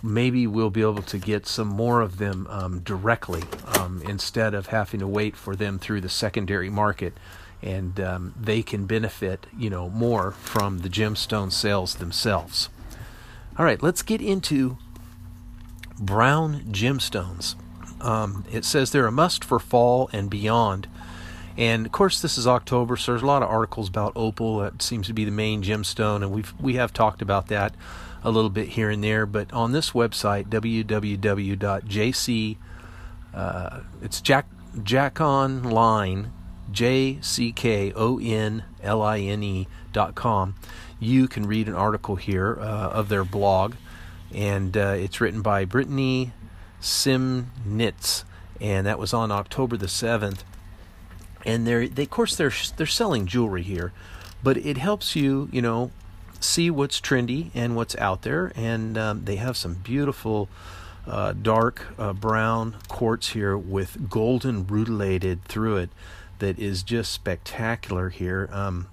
maybe 0.03 0.47
we'll 0.47 0.71
be 0.71 0.83
able 0.83 1.03
to 1.03 1.19
get 1.19 1.47
some 1.47 1.69
more 1.69 2.01
of 2.01 2.19
them 2.19 2.47
um, 2.51 2.81
directly 2.81 3.43
um, 3.79 4.03
instead 4.07 4.55
of 4.55 4.69
having 4.69 5.01
to 5.01 5.07
wait 5.07 5.37
for 5.37 5.57
them 5.57 5.79
through 5.79 6.01
the 6.01 6.09
secondary 6.09 6.71
market. 6.71 7.15
And 7.63 7.99
um, 7.99 8.35
they 8.39 8.63
can 8.63 8.85
benefit, 8.85 9.47
you 9.57 9.71
know, 9.71 9.89
more 9.89 10.33
from 10.33 10.81
the 10.81 10.91
gemstone 10.91 11.51
sales 11.51 11.95
themselves. 11.95 12.69
All 13.57 13.65
right, 13.65 13.83
let's 13.83 14.03
get 14.03 14.21
into 14.21 14.77
brown 15.99 16.61
gemstones. 16.71 17.57
Um, 18.01 18.45
it 18.53 18.65
says 18.65 18.91
they're 18.91 19.07
a 19.07 19.13
must 19.13 19.45
for 19.45 19.59
fall 19.59 20.11
and 20.13 20.29
beyond. 20.29 20.89
And 21.57 21.87
of 21.87 21.93
course, 21.93 22.21
this 22.21 22.37
is 22.37 22.47
October, 22.47 22.97
so 22.97 23.13
there's 23.13 23.23
a 23.23 23.27
lot 23.27 23.43
of 23.43 23.49
articles 23.49 23.89
about 23.89 24.13
opal. 24.17 24.59
That 24.59 24.83
seems 24.83 25.07
to 25.07 25.13
be 25.13 25.25
the 25.25 25.31
main 25.31 25.63
gemstone, 25.63 26.17
and 26.17 26.33
we've 26.33 26.53
we 26.61 26.75
have 26.75 26.93
talked 26.93 27.23
about 27.23 27.47
that 27.49 27.75
a 28.25 28.31
little 28.31 28.51
bit 28.51 28.71
here 28.71 28.91
and 28.91 29.05
there. 29.05 29.25
But 29.25 29.53
on 29.53 29.71
this 29.73 29.93
website, 29.93 30.49
www.jc, 30.49 30.87
uh, 33.33 33.81
it's 34.03 34.21
Jack 34.21 34.47
Jackonline, 34.77 36.31
J 36.73 37.19
C 37.21 37.53
K 37.53 37.93
O 37.95 38.19
N 38.19 38.65
L 38.83 39.01
I 39.01 39.21
N 39.21 39.43
E 39.45 39.69
dot 39.93 40.17
com. 40.17 40.57
You 40.99 41.29
can 41.29 41.47
read 41.47 41.69
an 41.69 41.75
article 41.75 42.17
here 42.17 42.59
uh, 42.61 42.91
of 42.91 43.09
their 43.09 43.25
blog, 43.25 43.75
and 44.35 44.77
uh, 44.77 44.95
it's 44.97 45.21
written 45.21 45.43
by 45.43 45.65
Brittany 45.65 46.33
Siminitz, 46.81 48.25
and 48.61 48.87
that 48.87 48.99
was 48.99 49.13
on 49.13 49.31
October 49.31 49.77
the 49.77 49.89
seventh 49.89 50.45
and 51.45 51.67
they're 51.67 51.89
they 51.89 52.05
of 52.05 52.11
course 52.11 52.37
they're 52.37 52.53
they're 52.77 52.87
selling 52.87 53.27
jewelry 53.27 53.63
here, 53.63 53.93
but 54.43 54.57
it 54.57 54.79
helps 54.79 55.15
you 55.15 55.49
you 55.53 55.63
know 55.63 55.91
see 56.41 56.71
what's 56.71 57.01
trendy 57.01 57.51
and 57.55 57.77
what's 57.77 57.97
out 57.97 58.23
there, 58.23 58.53
and 58.57 58.97
um, 58.99 59.25
they 59.25 59.37
have 59.37 59.57
some 59.57 59.75
beautiful. 59.75 60.49
Uh, 61.07 61.35
dark 61.35 61.89
uh, 61.99 62.15
brown 62.15 62.77
quartz 62.89 63.33
here 63.33 63.59
with 63.59 64.09
golden 64.09 64.67
rutilated 64.67 65.45
through 65.45 65.77
it 65.77 65.91
that 66.39 66.59
is 66.59 66.83
just 66.83 67.13
spectacular 67.13 68.09
here. 68.09 68.49
Um, 68.51 68.89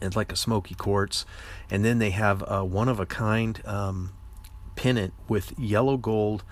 it's 0.00 0.16
like 0.16 0.32
a 0.32 0.36
smoky 0.36 0.74
quartz, 0.74 1.26
and 1.70 1.84
then 1.84 1.98
they 1.98 2.10
have 2.10 2.44
a 2.46 2.64
one 2.64 2.88
of 2.88 3.00
a 3.00 3.06
kind 3.06 3.60
um, 3.66 4.12
pennant 4.76 5.12
with 5.28 5.58
yellow 5.58 5.96
gold 5.96 6.44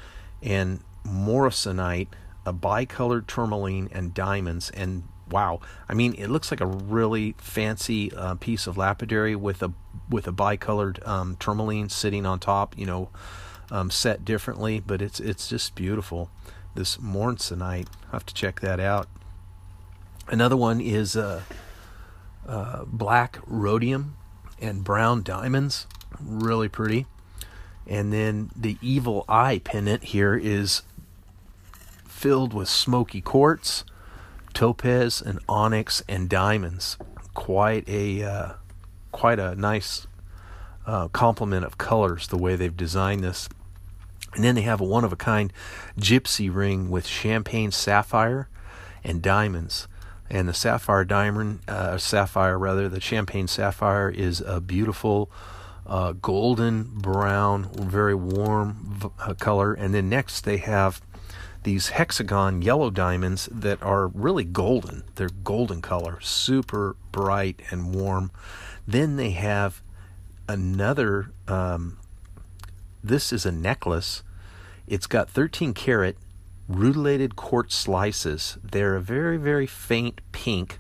and 0.43 0.81
morrisonite 1.05 2.09
a 2.45 2.53
bicolored 2.53 3.27
tourmaline 3.27 3.89
and 3.93 4.15
diamonds. 4.15 4.71
And 4.71 5.05
wow 5.31 5.61
i 5.91 5.93
mean 5.93 6.15
it 6.15 6.29
looks 6.29 6.51
like 6.51 6.63
a 6.63 6.67
really 6.67 7.35
fancy 7.37 8.11
uh, 8.15 8.35
piece 8.37 8.67
of 8.67 8.79
lapidary 8.79 9.37
with 9.37 9.63
a 9.63 9.71
with 10.09 10.27
a 10.27 10.33
bicolored 10.33 11.07
um, 11.07 11.37
tourmaline 11.39 11.91
sitting 11.91 12.25
on 12.25 12.39
top 12.39 12.75
you 12.79 12.87
know 12.87 13.11
um, 13.71 13.91
set 13.91 14.25
differently. 14.25 14.81
But 14.81 15.03
it's 15.03 15.21
it's 15.21 15.49
just 15.49 15.75
beautiful. 15.75 16.31
This 16.75 16.99
morrisonite 16.99 17.89
i 18.09 18.11
have 18.13 18.27
to 18.27 18.35
check 18.35 18.61
that 18.61 18.81
out. 18.81 19.09
Another 20.29 20.57
one 20.57 20.81
is 20.81 21.17
uh, 21.17 21.43
uh, 22.49 22.85
black 22.87 23.39
rhodium 23.47 24.17
and 24.61 24.83
brown 24.83 25.23
diamonds 25.23 25.87
really 26.21 26.69
pretty 26.69 27.07
and 27.89 28.13
then 28.13 28.51
the 28.55 28.77
evil 28.83 29.25
eye 29.29 29.61
pendant 29.65 30.05
here 30.05 30.37
is 30.37 30.83
filled 32.07 32.53
with 32.53 32.69
smoky 32.69 33.23
quartz, 33.23 33.85
topaz, 34.53 35.23
and 35.23 35.39
onyx 35.49 36.03
and 36.07 36.29
diamonds. 36.29 36.99
Quite 37.33 37.89
a 37.89 38.23
uh, 38.23 38.53
quite 39.11 39.39
a 39.39 39.55
nice 39.55 40.07
uh, 40.87 41.09
complement 41.09 41.65
of 41.65 41.79
colors 41.79 42.29
the 42.29 42.37
way 42.37 42.57
they've 42.57 42.77
designed 42.77 43.25
this. 43.25 43.49
And 44.35 44.45
then 44.45 44.55
they 44.55 44.63
have 44.63 44.81
a 44.83 44.85
one 44.85 45.05
of 45.05 45.13
a 45.13 45.17
kind 45.17 45.51
gypsy 45.99 46.55
ring 46.55 46.91
with 46.91 47.07
champagne 47.07 47.71
sapphire 47.71 48.49
and 49.03 49.23
diamonds. 49.23 49.89
And 50.31 50.49
the 50.49 50.55
sapphire 50.55 51.05
diamond, 51.05 51.61
uh, 51.67 51.97
sapphire 51.99 52.59
rather, 52.59 52.89
the 52.89 53.01
champagne 53.01 53.49
sapphire 53.49 54.11
is 54.11 54.41
a 54.41 54.61
beautiful 54.61 55.31
uh, 55.87 56.13
golden 56.13 56.85
brown, 56.85 57.71
very 57.75 58.15
warm 58.15 58.77
v- 58.85 59.09
uh, 59.21 59.35
color. 59.35 59.73
And 59.73 59.95
then 59.95 60.09
next 60.09 60.43
they 60.43 60.59
have 60.59 61.01
these 61.63 61.89
hexagon 61.91 62.63
yellow 62.63 62.91
diamonds 62.91 63.49
that 63.51 63.83
are 63.83 64.09
really 64.09 64.45
golden. 64.45 65.05
They're 65.15 65.29
golden 65.29 65.83
color, 65.83 66.21
super 66.21 66.97
bright 67.11 67.61
and 67.71 67.95
warm. 67.95 68.31
Then 68.87 69.17
they 69.17 69.31
have 69.31 69.83
another, 70.49 71.31
um, 71.47 71.99
this 73.03 73.33
is 73.33 73.47
a 73.47 73.53
necklace. 73.53 74.23
It's 74.87 75.07
got 75.07 75.31
13 75.31 75.75
karat 75.75 76.17
rutilated 76.69 77.35
quartz 77.35 77.75
slices. 77.75 78.59
They're 78.63 78.97
a 78.97 79.01
very, 79.01 79.39
very 79.39 79.67
faint 79.67 80.21
pink 80.33 80.79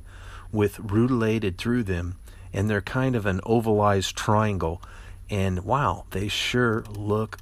with 0.52 0.78
rutilated 0.78 1.58
through 1.58 1.84
them, 1.84 2.16
and 2.52 2.68
they're 2.68 2.80
kind 2.80 3.16
of 3.16 3.26
an 3.26 3.40
ovalized 3.44 4.14
triangle. 4.14 4.82
And 5.30 5.64
wow, 5.64 6.04
they 6.10 6.28
sure 6.28 6.84
look 6.90 7.38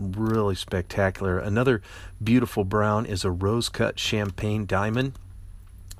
really 0.00 0.54
spectacular. 0.54 1.38
Another 1.38 1.82
beautiful 2.22 2.64
brown 2.64 3.06
is 3.06 3.24
a 3.24 3.30
rose 3.30 3.68
cut 3.68 3.98
champagne 3.98 4.66
diamond. 4.66 5.14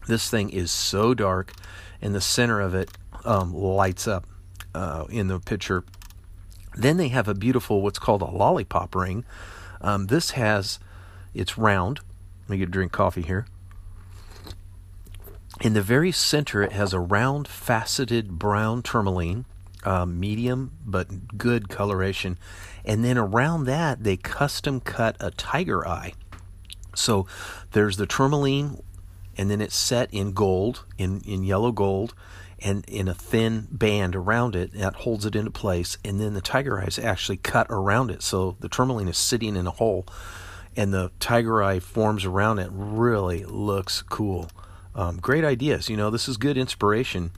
This 0.06 0.30
thing 0.30 0.50
is 0.50 0.70
so 0.70 1.14
dark, 1.14 1.52
and 2.00 2.14
the 2.14 2.20
center 2.20 2.60
of 2.60 2.74
it 2.74 2.90
um, 3.24 3.52
lights 3.52 4.08
up 4.08 4.26
uh, 4.74 5.04
in 5.10 5.28
the 5.28 5.38
picture. 5.40 5.84
Then 6.74 6.96
they 6.96 7.08
have 7.08 7.28
a 7.28 7.34
beautiful, 7.34 7.82
what's 7.82 7.98
called 7.98 8.22
a 8.22 8.30
lollipop 8.30 8.94
ring. 8.94 9.24
Um, 9.80 10.06
this 10.06 10.32
has, 10.32 10.78
it's 11.34 11.58
round. 11.58 12.00
Let 12.42 12.50
me 12.50 12.58
get 12.58 12.68
a 12.68 12.72
drink 12.72 12.92
coffee 12.92 13.22
here. 13.22 13.46
In 15.60 15.74
the 15.74 15.82
very 15.82 16.12
center, 16.12 16.62
it 16.62 16.72
has 16.72 16.92
a 16.92 17.00
round, 17.00 17.48
faceted 17.48 18.38
brown 18.38 18.82
tourmaline, 18.82 19.44
uh, 19.84 20.06
medium 20.06 20.72
but 20.84 21.36
good 21.36 21.68
coloration. 21.68 22.38
And 22.84 23.04
then 23.04 23.18
around 23.18 23.64
that, 23.64 24.04
they 24.04 24.16
custom 24.16 24.80
cut 24.80 25.16
a 25.20 25.30
tiger 25.30 25.86
eye. 25.86 26.12
So 26.94 27.26
there's 27.72 27.96
the 27.96 28.06
tourmaline, 28.06 28.82
and 29.36 29.50
then 29.50 29.60
it's 29.60 29.76
set 29.76 30.12
in 30.12 30.32
gold, 30.32 30.84
in, 30.96 31.20
in 31.20 31.44
yellow 31.44 31.72
gold, 31.72 32.14
and 32.60 32.84
in 32.88 33.06
a 33.06 33.14
thin 33.14 33.68
band 33.70 34.16
around 34.16 34.56
it 34.56 34.72
that 34.72 34.96
holds 34.96 35.24
it 35.24 35.36
into 35.36 35.50
place. 35.50 35.96
And 36.04 36.20
then 36.20 36.34
the 36.34 36.40
tiger 36.40 36.80
eye 36.80 36.86
is 36.86 36.98
actually 36.98 37.36
cut 37.36 37.66
around 37.70 38.10
it. 38.10 38.22
So 38.22 38.56
the 38.60 38.68
tourmaline 38.68 39.08
is 39.08 39.18
sitting 39.18 39.54
in 39.54 39.66
a 39.66 39.72
hole, 39.72 40.06
and 40.78 40.94
the 40.94 41.10
tiger 41.18 41.60
eye 41.60 41.80
forms 41.80 42.24
around 42.24 42.60
it. 42.60 42.70
Really 42.72 43.44
looks 43.44 44.00
cool. 44.00 44.48
Um, 44.94 45.16
great 45.16 45.44
ideas. 45.44 45.88
You 45.88 45.96
know, 45.96 46.08
this 46.08 46.28
is 46.28 46.36
good 46.36 46.56
inspiration. 46.56 47.32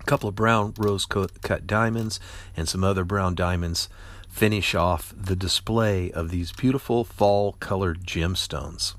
A 0.00 0.04
couple 0.04 0.28
of 0.28 0.34
brown 0.34 0.74
rose 0.76 1.06
cut 1.06 1.68
diamonds 1.68 2.18
and 2.56 2.68
some 2.68 2.82
other 2.82 3.04
brown 3.04 3.36
diamonds 3.36 3.88
finish 4.28 4.74
off 4.74 5.14
the 5.16 5.36
display 5.36 6.10
of 6.10 6.30
these 6.30 6.50
beautiful 6.50 7.04
fall 7.04 7.52
colored 7.60 8.04
gemstones. 8.04 8.94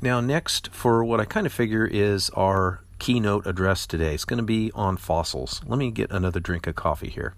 Now, 0.00 0.22
next, 0.22 0.68
for 0.72 1.04
what 1.04 1.20
I 1.20 1.26
kind 1.26 1.46
of 1.46 1.52
figure 1.52 1.86
is 1.86 2.30
our 2.30 2.80
keynote 2.98 3.46
address 3.46 3.86
today, 3.86 4.14
it's 4.14 4.24
going 4.24 4.38
to 4.38 4.42
be 4.42 4.72
on 4.74 4.96
fossils. 4.96 5.60
Let 5.66 5.78
me 5.78 5.90
get 5.90 6.10
another 6.10 6.40
drink 6.40 6.66
of 6.66 6.74
coffee 6.74 7.10
here. 7.10 7.34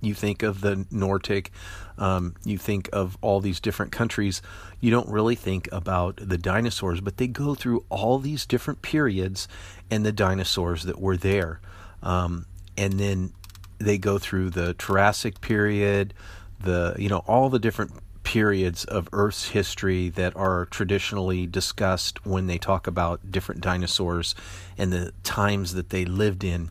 you 0.00 0.14
think 0.14 0.42
of 0.42 0.62
the 0.62 0.87
Nordic, 0.90 1.52
um, 1.98 2.37
you 2.46 2.56
think 2.56 2.88
of 2.90 3.18
all 3.20 3.40
these 3.40 3.61
different 3.61 3.92
countries. 3.92 4.40
You 4.80 4.90
don't 4.90 5.11
really 5.11 5.35
think 5.35 5.68
about 5.70 6.16
the 6.16 6.38
dinosaurs, 6.38 7.02
but 7.02 7.18
they 7.18 7.26
go 7.26 7.54
through 7.54 7.85
all 7.90 8.18
these 8.18 8.46
different 8.46 8.80
periods 8.80 9.46
and 9.90 10.06
the 10.06 10.12
dinosaurs 10.12 10.85
that 10.85 10.98
were 10.98 11.18
there. 11.18 11.61
Um, 12.02 12.46
and 12.81 12.99
then 12.99 13.31
they 13.79 13.99
go 13.99 14.19
through 14.19 14.49
the 14.49 14.75
Jurassic 14.75 15.43
period, 15.43 16.14
the 16.59 16.97
you 16.99 17.11
know 17.11 17.23
all 17.27 17.51
the 17.51 17.59
different 17.59 17.93
periods 18.23 18.85
of 18.87 19.09
Earth's 19.12 19.49
history 19.49 20.09
that 20.09 20.35
are 20.35 20.66
traditionally 20.66 21.47
discussed 21.47 22.25
when 22.25 22.47
they 22.47 22.57
talk 22.57 22.87
about 22.87 23.31
different 23.31 23.61
dinosaurs 23.61 24.35
and 24.79 24.93
the 24.93 25.12
times 25.23 25.75
that 25.75 25.90
they 25.90 26.05
lived 26.05 26.43
in. 26.43 26.71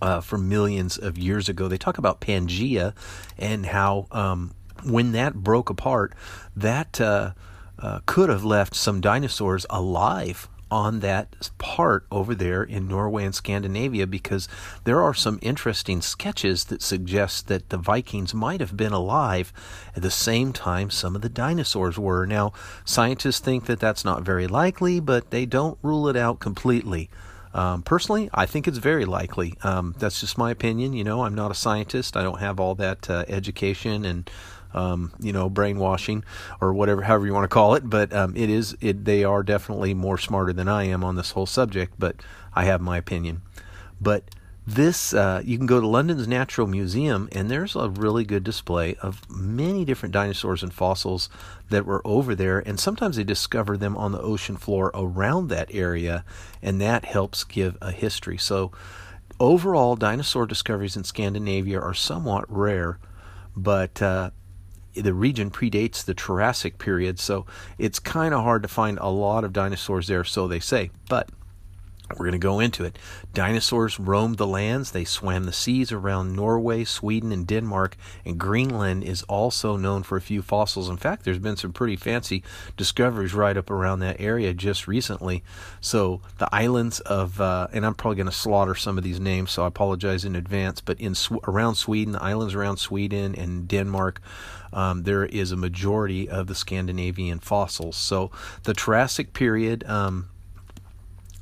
Uh, 0.00 0.20
millions 0.36 0.98
of 0.98 1.16
years 1.16 1.48
ago, 1.48 1.68
they 1.68 1.78
talk 1.78 1.96
about 1.96 2.20
Pangea 2.20 2.92
and 3.38 3.66
how 3.66 4.08
um, 4.10 4.52
when 4.84 5.12
that 5.12 5.34
broke 5.34 5.70
apart, 5.70 6.12
that 6.56 7.00
uh, 7.00 7.30
uh, 7.78 8.00
could 8.06 8.28
have 8.28 8.44
left 8.44 8.74
some 8.74 9.00
dinosaurs 9.00 9.64
alive 9.70 10.48
on 10.72 11.00
that 11.00 11.50
part 11.58 12.06
over 12.10 12.34
there 12.34 12.62
in 12.62 12.88
Norway 12.88 13.26
and 13.26 13.34
Scandinavia 13.34 14.06
because 14.06 14.48
there 14.84 15.02
are 15.02 15.12
some 15.12 15.38
interesting 15.42 16.00
sketches 16.00 16.64
that 16.64 16.80
suggest 16.80 17.46
that 17.48 17.68
the 17.68 17.76
Vikings 17.76 18.32
might 18.32 18.60
have 18.60 18.74
been 18.74 18.94
alive 18.94 19.52
at 19.94 20.00
the 20.00 20.10
same 20.10 20.50
time 20.50 20.88
some 20.88 21.14
of 21.14 21.20
the 21.20 21.28
dinosaurs 21.28 21.98
were. 21.98 22.24
Now, 22.24 22.54
scientists 22.86 23.38
think 23.38 23.66
that 23.66 23.80
that's 23.80 24.02
not 24.02 24.22
very 24.22 24.46
likely, 24.46 24.98
but 24.98 25.30
they 25.30 25.44
don't 25.44 25.78
rule 25.82 26.08
it 26.08 26.16
out 26.16 26.40
completely. 26.40 27.10
Um, 27.52 27.82
personally, 27.82 28.30
I 28.32 28.46
think 28.46 28.66
it's 28.66 28.78
very 28.78 29.04
likely. 29.04 29.52
Um, 29.62 29.94
that's 29.98 30.20
just 30.20 30.38
my 30.38 30.50
opinion. 30.50 30.94
You 30.94 31.04
know, 31.04 31.24
I'm 31.24 31.34
not 31.34 31.50
a 31.50 31.54
scientist. 31.54 32.16
I 32.16 32.22
don't 32.22 32.40
have 32.40 32.58
all 32.58 32.74
that 32.76 33.10
uh, 33.10 33.26
education 33.28 34.06
and 34.06 34.30
um, 34.74 35.12
you 35.20 35.32
know, 35.32 35.48
brainwashing 35.48 36.24
or 36.60 36.72
whatever, 36.72 37.02
however 37.02 37.26
you 37.26 37.34
want 37.34 37.44
to 37.44 37.48
call 37.48 37.74
it. 37.74 37.88
But 37.88 38.12
um, 38.12 38.36
it 38.36 38.50
is, 38.50 38.76
it, 38.80 39.04
they 39.04 39.24
are 39.24 39.42
definitely 39.42 39.94
more 39.94 40.18
smarter 40.18 40.52
than 40.52 40.68
I 40.68 40.84
am 40.84 41.04
on 41.04 41.16
this 41.16 41.32
whole 41.32 41.46
subject. 41.46 41.94
But 41.98 42.16
I 42.54 42.64
have 42.64 42.80
my 42.80 42.98
opinion. 42.98 43.42
But 44.00 44.24
this, 44.66 45.12
uh, 45.12 45.42
you 45.44 45.56
can 45.56 45.66
go 45.66 45.80
to 45.80 45.86
London's 45.86 46.28
Natural 46.28 46.68
Museum, 46.68 47.28
and 47.32 47.50
there's 47.50 47.74
a 47.74 47.88
really 47.88 48.24
good 48.24 48.44
display 48.44 48.94
of 48.96 49.28
many 49.28 49.84
different 49.84 50.12
dinosaurs 50.12 50.62
and 50.62 50.72
fossils 50.72 51.28
that 51.70 51.84
were 51.84 52.00
over 52.04 52.36
there. 52.36 52.60
And 52.60 52.78
sometimes 52.78 53.16
they 53.16 53.24
discover 53.24 53.76
them 53.76 53.96
on 53.96 54.12
the 54.12 54.20
ocean 54.20 54.56
floor 54.56 54.92
around 54.94 55.48
that 55.48 55.74
area, 55.74 56.24
and 56.62 56.80
that 56.80 57.04
helps 57.04 57.42
give 57.42 57.76
a 57.80 57.90
history. 57.90 58.38
So, 58.38 58.70
overall, 59.40 59.96
dinosaur 59.96 60.46
discoveries 60.46 60.96
in 60.96 61.02
Scandinavia 61.02 61.80
are 61.80 61.94
somewhat 61.94 62.44
rare, 62.48 63.00
but 63.56 64.00
uh, 64.00 64.30
the 64.94 65.14
region 65.14 65.50
predates 65.50 66.04
the 66.04 66.14
Jurassic 66.14 66.78
period, 66.78 67.18
so 67.18 67.46
it's 67.78 67.98
kind 67.98 68.34
of 68.34 68.42
hard 68.42 68.62
to 68.62 68.68
find 68.68 68.98
a 68.98 69.08
lot 69.08 69.44
of 69.44 69.52
dinosaurs 69.52 70.06
there, 70.06 70.24
so 70.24 70.46
they 70.46 70.60
say. 70.60 70.90
But 71.08 71.28
we're 72.12 72.26
going 72.26 72.32
to 72.32 72.38
go 72.38 72.60
into 72.60 72.84
it. 72.84 72.98
Dinosaurs 73.34 73.98
roamed 73.98 74.38
the 74.38 74.46
lands. 74.46 74.90
They 74.90 75.04
swam 75.04 75.44
the 75.44 75.52
seas 75.52 75.92
around 75.92 76.34
Norway, 76.34 76.84
Sweden, 76.84 77.32
and 77.32 77.46
Denmark. 77.46 77.96
And 78.24 78.38
Greenland 78.38 79.04
is 79.04 79.22
also 79.24 79.76
known 79.76 80.02
for 80.02 80.16
a 80.16 80.20
few 80.20 80.42
fossils. 80.42 80.88
In 80.88 80.96
fact, 80.96 81.24
there's 81.24 81.38
been 81.38 81.56
some 81.56 81.72
pretty 81.72 81.96
fancy 81.96 82.42
discoveries 82.76 83.34
right 83.34 83.56
up 83.56 83.70
around 83.70 84.00
that 84.00 84.20
area 84.20 84.52
just 84.54 84.86
recently. 84.86 85.42
So 85.80 86.20
the 86.38 86.48
islands 86.52 87.00
of, 87.00 87.40
uh, 87.40 87.68
and 87.72 87.86
I'm 87.86 87.94
probably 87.94 88.16
going 88.16 88.26
to 88.26 88.32
slaughter 88.32 88.74
some 88.74 88.98
of 88.98 89.04
these 89.04 89.20
names, 89.20 89.50
so 89.50 89.64
I 89.64 89.68
apologize 89.68 90.24
in 90.24 90.36
advance. 90.36 90.80
But 90.80 91.00
in 91.00 91.14
around 91.46 91.76
Sweden, 91.76 92.12
the 92.12 92.22
islands 92.22 92.54
around 92.54 92.78
Sweden 92.78 93.34
and 93.34 93.68
Denmark, 93.68 94.20
um, 94.72 95.02
there 95.02 95.24
is 95.24 95.52
a 95.52 95.56
majority 95.56 96.28
of 96.28 96.46
the 96.46 96.54
Scandinavian 96.54 97.38
fossils. 97.38 97.96
So 97.96 98.30
the 98.64 98.72
Jurassic 98.74 99.32
period. 99.32 99.84
Um, 99.84 100.28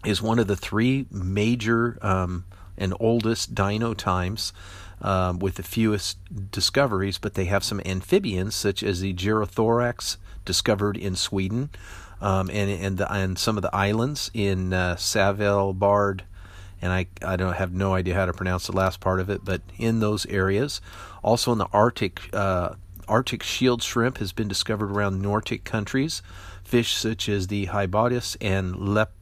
is 0.04 0.22
one 0.22 0.38
of 0.38 0.46
the 0.46 0.56
three 0.56 1.06
major 1.10 1.98
um, 2.02 2.44
and 2.78 2.94
oldest 2.98 3.54
dino 3.54 3.94
times 3.94 4.52
um, 5.02 5.38
with 5.38 5.54
the 5.54 5.62
fewest 5.62 6.18
discoveries, 6.50 7.18
but 7.18 7.34
they 7.34 7.46
have 7.46 7.64
some 7.64 7.80
amphibians 7.84 8.54
such 8.54 8.82
as 8.82 9.00
the 9.00 9.14
Gerrothorax 9.14 10.16
discovered 10.44 10.96
in 10.96 11.16
Sweden 11.16 11.70
um, 12.20 12.50
and 12.50 12.70
and, 12.70 12.98
the, 12.98 13.12
and 13.12 13.38
some 13.38 13.56
of 13.56 13.62
the 13.62 13.74
islands 13.74 14.30
in 14.34 14.72
uh, 14.72 14.96
Svalbard. 14.96 16.22
And 16.82 16.92
I, 16.92 17.06
I 17.22 17.36
don't 17.36 17.56
have 17.56 17.74
no 17.74 17.92
idea 17.92 18.14
how 18.14 18.24
to 18.24 18.32
pronounce 18.32 18.66
the 18.66 18.76
last 18.76 19.00
part 19.00 19.20
of 19.20 19.28
it, 19.28 19.44
but 19.44 19.60
in 19.76 20.00
those 20.00 20.24
areas, 20.26 20.80
also 21.22 21.52
in 21.52 21.58
the 21.58 21.68
Arctic, 21.74 22.30
uh, 22.32 22.74
Arctic 23.06 23.42
shield 23.42 23.82
shrimp 23.82 24.16
has 24.16 24.32
been 24.32 24.48
discovered 24.48 24.90
around 24.90 25.20
Nordic 25.20 25.64
countries. 25.64 26.22
Fish 26.64 26.94
such 26.94 27.28
as 27.28 27.48
the 27.48 27.66
Hybodus 27.66 28.36
and 28.40 28.76
Lep 28.76 29.12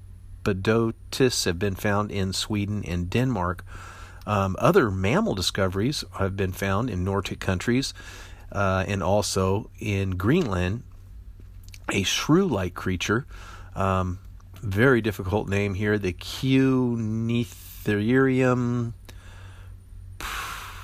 Lepidotus 0.44 1.44
have 1.44 1.58
been 1.58 1.74
found 1.74 2.10
in 2.10 2.32
Sweden 2.32 2.82
and 2.86 3.10
Denmark. 3.10 3.64
Um, 4.26 4.56
other 4.58 4.90
mammal 4.90 5.34
discoveries 5.34 6.04
have 6.18 6.36
been 6.36 6.52
found 6.52 6.90
in 6.90 7.04
Nordic 7.04 7.40
countries 7.40 7.94
uh, 8.52 8.84
and 8.86 9.02
also 9.02 9.70
in 9.78 10.12
Greenland. 10.12 10.82
A 11.90 12.02
shrew-like 12.02 12.74
creature, 12.74 13.24
um, 13.74 14.18
very 14.62 15.00
difficult 15.00 15.48
name 15.48 15.72
here, 15.72 15.96
the 15.96 16.12
Cunitherium 16.12 18.92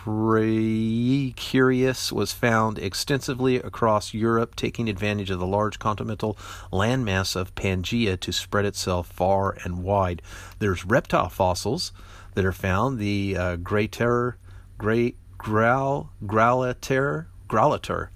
Precarius 0.05 2.13
was 2.13 2.35
found 2.35 2.79
extensively 2.79 3.57
across 3.57 4.13
Europe, 4.13 4.55
taking 4.55 4.91
advantage 4.91 5.31
of 5.31 5.39
the 5.39 5.47
large 5.47 5.79
continental 5.79 6.37
landmass 6.71 7.35
of 7.35 7.55
Pangaea 7.55 8.21
to 8.21 8.31
spread 8.31 8.67
itself 8.67 9.07
far 9.07 9.57
and 9.65 9.83
wide. 9.83 10.21
There's 10.59 10.85
reptile 10.85 11.31
fossils 11.31 11.91
that 12.35 12.45
are 12.45 12.53
found. 12.53 12.99
The 12.99 13.35
uh, 13.39 13.57
terror, 13.91 14.37
gray 14.77 15.15
Growl, 15.39 16.11
Growlator, 16.23 17.25
Growlator, 17.49 18.09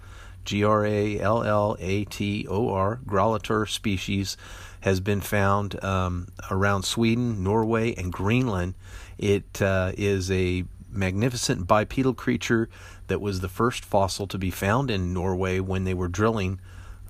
G 0.45 0.63
R 0.63 0.85
A 0.85 1.19
L 1.19 1.43
L 1.43 1.75
A 1.81 2.05
T 2.05 2.47
O 2.51 2.69
R, 2.69 3.01
Growlator 3.07 3.67
species 3.67 4.37
has 4.83 5.01
been 5.01 5.23
found 5.23 5.83
um, 5.83 6.29
around 6.51 6.83
Sweden, 6.83 7.43
Norway, 7.43 7.95
and 7.95 8.13
Greenland. 8.13 8.75
It 9.17 9.63
uh, 9.63 9.93
is 9.97 10.31
a 10.31 10.65
magnificent 10.91 11.67
bipedal 11.67 12.15
creature 12.15 12.69
that 13.07 13.21
was 13.21 13.41
the 13.41 13.49
first 13.49 13.85
fossil 13.85 14.27
to 14.27 14.39
be 14.39 14.51
found 14.51 14.91
in 14.91 15.13
Norway 15.13 15.61
when 15.61 15.85
they 15.85 15.95
were 15.95 16.09
drilling 16.09 16.61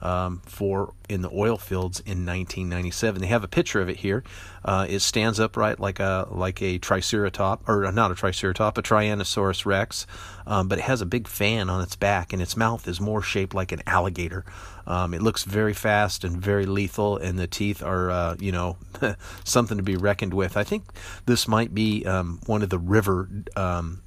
um, 0.01 0.41
for 0.45 0.95
in 1.09 1.23
the 1.23 1.31
oil 1.33 1.57
fields 1.57 2.01
in 2.01 2.25
1997. 2.27 3.21
They 3.21 3.27
have 3.29 3.45
a 3.45 3.49
picture 3.49 3.81
of 3.81 3.89
it 3.89 3.97
here. 3.97 4.23
Uh, 4.65 4.87
it 4.89 5.01
stands 5.01 5.41
upright 5.41 5.81
like 5.81 6.01
a 6.01 6.27
like 6.31 6.61
a 6.63 6.79
triceratop, 6.79 7.61
or 7.67 7.91
not 7.93 8.11
a 8.11 8.15
triceratop, 8.15 8.79
a 8.79 8.83
Tyrannosaurus 8.83 9.65
rex, 9.67 10.07
um, 10.47 10.69
but 10.69 10.79
it 10.79 10.83
has 10.83 11.01
a 11.01 11.07
big 11.07 11.27
fan 11.27 11.71
on 11.71 11.81
its 11.81 11.97
back, 11.97 12.33
and 12.33 12.43
its 12.43 12.57
mouth 12.57 12.87
is 12.87 13.01
more 13.01 13.23
shaped 13.23 13.55
like 13.55 13.73
an 13.73 13.83
alligator. 13.87 14.45
Um, 14.87 15.13
it 15.13 15.21
looks 15.21 15.45
very 15.45 15.75
fast 15.75 16.25
and 16.25 16.41
very 16.41 16.65
lethal, 16.65 17.19
and 17.19 17.39
the 17.39 17.47
teeth 17.47 17.83
are, 17.83 18.11
uh, 18.11 18.37
you 18.39 18.53
know, 18.53 18.79
something 19.45 19.77
to 19.77 19.83
be 19.83 19.97
reckoned 19.97 20.33
with. 20.33 20.57
I 20.57 20.65
think 20.65 20.85
this 21.27 21.47
might 21.47 21.75
be 21.75 22.07
um, 22.07 22.41
one 22.47 22.63
of 22.63 22.71
the 22.71 22.79
river 22.79 23.29
um, 23.57 24.03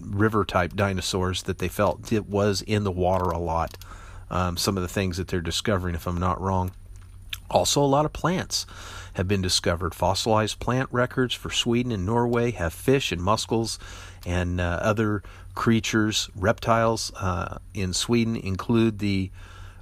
river 0.00 0.44
type 0.44 0.74
dinosaurs 0.74 1.44
that 1.44 1.58
they 1.58 1.68
felt 1.68 2.12
it 2.12 2.26
was 2.26 2.62
in 2.62 2.84
the 2.84 2.92
water 2.92 3.30
a 3.30 3.38
lot 3.38 3.76
um, 4.30 4.56
some 4.56 4.76
of 4.76 4.82
the 4.82 4.88
things 4.88 5.16
that 5.16 5.28
they're 5.28 5.40
discovering, 5.40 5.94
if 5.94 6.06
I'm 6.06 6.18
not 6.18 6.40
wrong. 6.40 6.72
Also, 7.50 7.82
a 7.82 7.84
lot 7.84 8.04
of 8.04 8.12
plants 8.12 8.66
have 9.14 9.28
been 9.28 9.42
discovered. 9.42 9.94
Fossilized 9.94 10.58
plant 10.58 10.88
records 10.90 11.34
for 11.34 11.50
Sweden 11.50 11.92
and 11.92 12.06
Norway 12.06 12.50
have 12.52 12.72
fish 12.72 13.12
and 13.12 13.22
mussels 13.22 13.78
and 14.26 14.60
uh, 14.60 14.78
other 14.82 15.22
creatures. 15.54 16.28
Reptiles 16.34 17.12
uh, 17.16 17.58
in 17.74 17.92
Sweden 17.92 18.34
include 18.36 18.98
the 18.98 19.30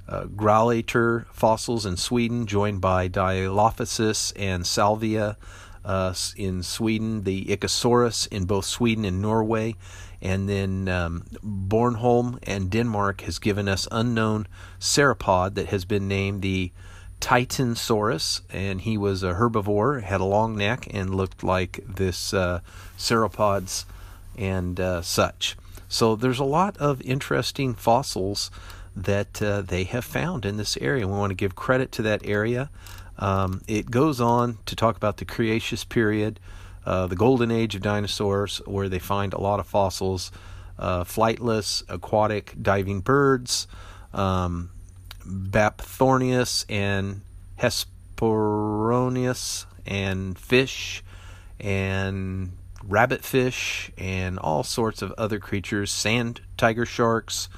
uh, 0.07 0.25
Growlator 0.25 1.25
fossils 1.27 1.85
in 1.85 1.97
Sweden, 1.97 2.45
joined 2.45 2.81
by 2.81 3.07
Dilophosaurus 3.07 4.33
and 4.35 4.67
Salvia 4.67 5.37
uh, 5.85 6.13
in 6.35 6.63
Sweden, 6.63 7.23
the 7.23 7.45
Ichthyosaurus 7.45 8.27
in 8.27 8.45
both 8.45 8.65
Sweden 8.65 9.05
and 9.05 9.21
Norway, 9.21 9.75
and 10.23 10.47
then 10.47 10.87
um, 10.87 11.25
Bornholm 11.43 12.39
and 12.43 12.71
Denmark 12.71 13.21
has 13.21 13.39
given 13.39 13.67
us 13.67 13.89
unknown 13.91 14.47
sauropod 14.79 15.55
that 15.55 15.67
has 15.67 15.83
been 15.83 16.07
named 16.07 16.41
the 16.41 16.71
Titansaurus, 17.19 18.41
and 18.49 18.81
he 18.81 18.97
was 18.97 19.21
a 19.21 19.33
herbivore, 19.33 20.01
had 20.01 20.21
a 20.21 20.25
long 20.25 20.55
neck, 20.55 20.87
and 20.89 21.13
looked 21.13 21.43
like 21.43 21.81
this 21.85 22.33
uh, 22.33 22.61
and 24.37 24.79
uh, 24.79 25.01
such. 25.01 25.57
So 25.89 26.15
there's 26.15 26.39
a 26.39 26.45
lot 26.45 26.77
of 26.77 27.01
interesting 27.01 27.73
fossils 27.73 28.49
that 28.95 29.41
uh, 29.41 29.61
they 29.61 29.83
have 29.83 30.05
found 30.05 30.45
in 30.45 30.55
this 30.55 30.77
area. 30.77 31.05
We 31.05 31.13
want 31.13 31.31
to 31.31 31.35
give 31.35 31.55
credit 31.55 31.91
to 31.93 32.01
that 32.03 32.25
area. 32.25 32.69
Um, 33.19 33.61
it 33.67 33.91
goes 33.91 34.21
on 34.21 34.57
to 34.67 34.75
talk 34.75 34.95
about 34.95 35.17
the 35.17 35.25
Cretaceous 35.25 35.83
period, 35.83 36.39
uh, 36.85 37.07
the 37.07 37.15
golden 37.15 37.51
age 37.51 37.75
of 37.75 37.81
dinosaurs, 37.81 38.61
where 38.65 38.89
they 38.89 38.99
find 38.99 39.33
a 39.33 39.39
lot 39.39 39.59
of 39.59 39.67
fossils, 39.67 40.31
uh, 40.77 41.03
flightless, 41.03 41.83
aquatic, 41.87 42.53
diving 42.61 43.01
birds, 43.01 43.67
um, 44.13 44.69
Baptornis 45.25 46.65
and 46.67 47.21
Hesperornis, 47.59 49.65
and 49.85 50.37
fish, 50.37 51.03
and 51.59 52.51
rabbitfish, 52.87 53.91
and 53.97 54.39
all 54.39 54.63
sorts 54.63 55.01
of 55.01 55.11
other 55.13 55.39
creatures, 55.39 55.91
sand 55.91 56.41
tiger 56.57 56.85
sharks, 56.85 57.49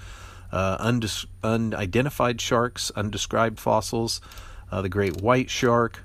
uh, 0.52 0.78
unidentified 1.44 2.40
sharks, 2.40 2.92
undescribed 2.96 3.60
fossils, 3.60 4.22
uh, 4.72 4.82
the 4.82 4.90
great 4.90 5.22
white 5.22 5.50
shark. 5.50 6.04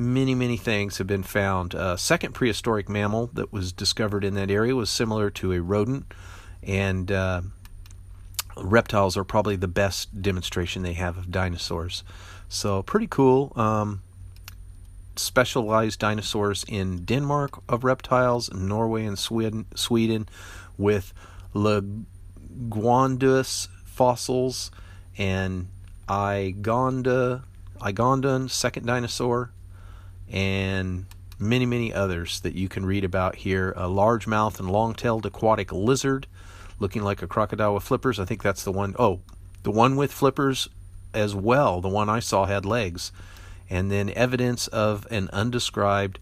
Many, 0.00 0.34
many 0.34 0.56
things 0.56 0.96
have 0.96 1.06
been 1.06 1.22
found. 1.22 1.74
A 1.74 1.98
second 1.98 2.32
prehistoric 2.32 2.88
mammal 2.88 3.26
that 3.34 3.52
was 3.52 3.70
discovered 3.70 4.24
in 4.24 4.32
that 4.32 4.50
area 4.50 4.74
was 4.74 4.88
similar 4.88 5.28
to 5.32 5.52
a 5.52 5.60
rodent, 5.60 6.14
and 6.62 7.12
uh, 7.12 7.42
reptiles 8.56 9.18
are 9.18 9.24
probably 9.24 9.56
the 9.56 9.68
best 9.68 10.22
demonstration 10.22 10.82
they 10.82 10.94
have 10.94 11.18
of 11.18 11.30
dinosaurs. 11.30 12.02
So, 12.48 12.82
pretty 12.82 13.08
cool. 13.08 13.52
Um, 13.56 14.00
specialized 15.16 16.00
dinosaurs 16.00 16.64
in 16.66 17.04
Denmark 17.04 17.62
of 17.68 17.84
reptiles, 17.84 18.50
Norway 18.54 19.04
and 19.04 19.18
Sweden, 19.18 19.66
Sweden 19.74 20.26
with 20.78 21.12
Laguandus 21.54 22.08
fossils 23.84 24.70
and 25.18 25.68
Igonda, 26.08 27.42
Igondon, 27.82 28.48
second 28.48 28.86
dinosaur, 28.86 29.50
and 30.30 31.06
many, 31.38 31.66
many 31.66 31.92
others 31.92 32.40
that 32.40 32.54
you 32.54 32.68
can 32.68 32.86
read 32.86 33.04
about 33.04 33.36
here. 33.36 33.72
A 33.76 33.88
largemouth 33.88 34.58
and 34.58 34.70
long 34.70 34.94
tailed 34.94 35.26
aquatic 35.26 35.72
lizard 35.72 36.26
looking 36.78 37.02
like 37.02 37.22
a 37.22 37.26
crocodile 37.26 37.74
with 37.74 37.82
flippers. 37.82 38.18
I 38.18 38.24
think 38.24 38.42
that's 38.42 38.64
the 38.64 38.72
one. 38.72 38.94
Oh, 38.98 39.20
the 39.62 39.70
one 39.70 39.96
with 39.96 40.12
flippers 40.12 40.68
as 41.12 41.34
well. 41.34 41.80
The 41.80 41.88
one 41.88 42.08
I 42.08 42.20
saw 42.20 42.46
had 42.46 42.64
legs. 42.64 43.12
And 43.68 43.90
then 43.90 44.10
evidence 44.10 44.66
of 44.68 45.06
an 45.10 45.28
undescribed 45.32 46.18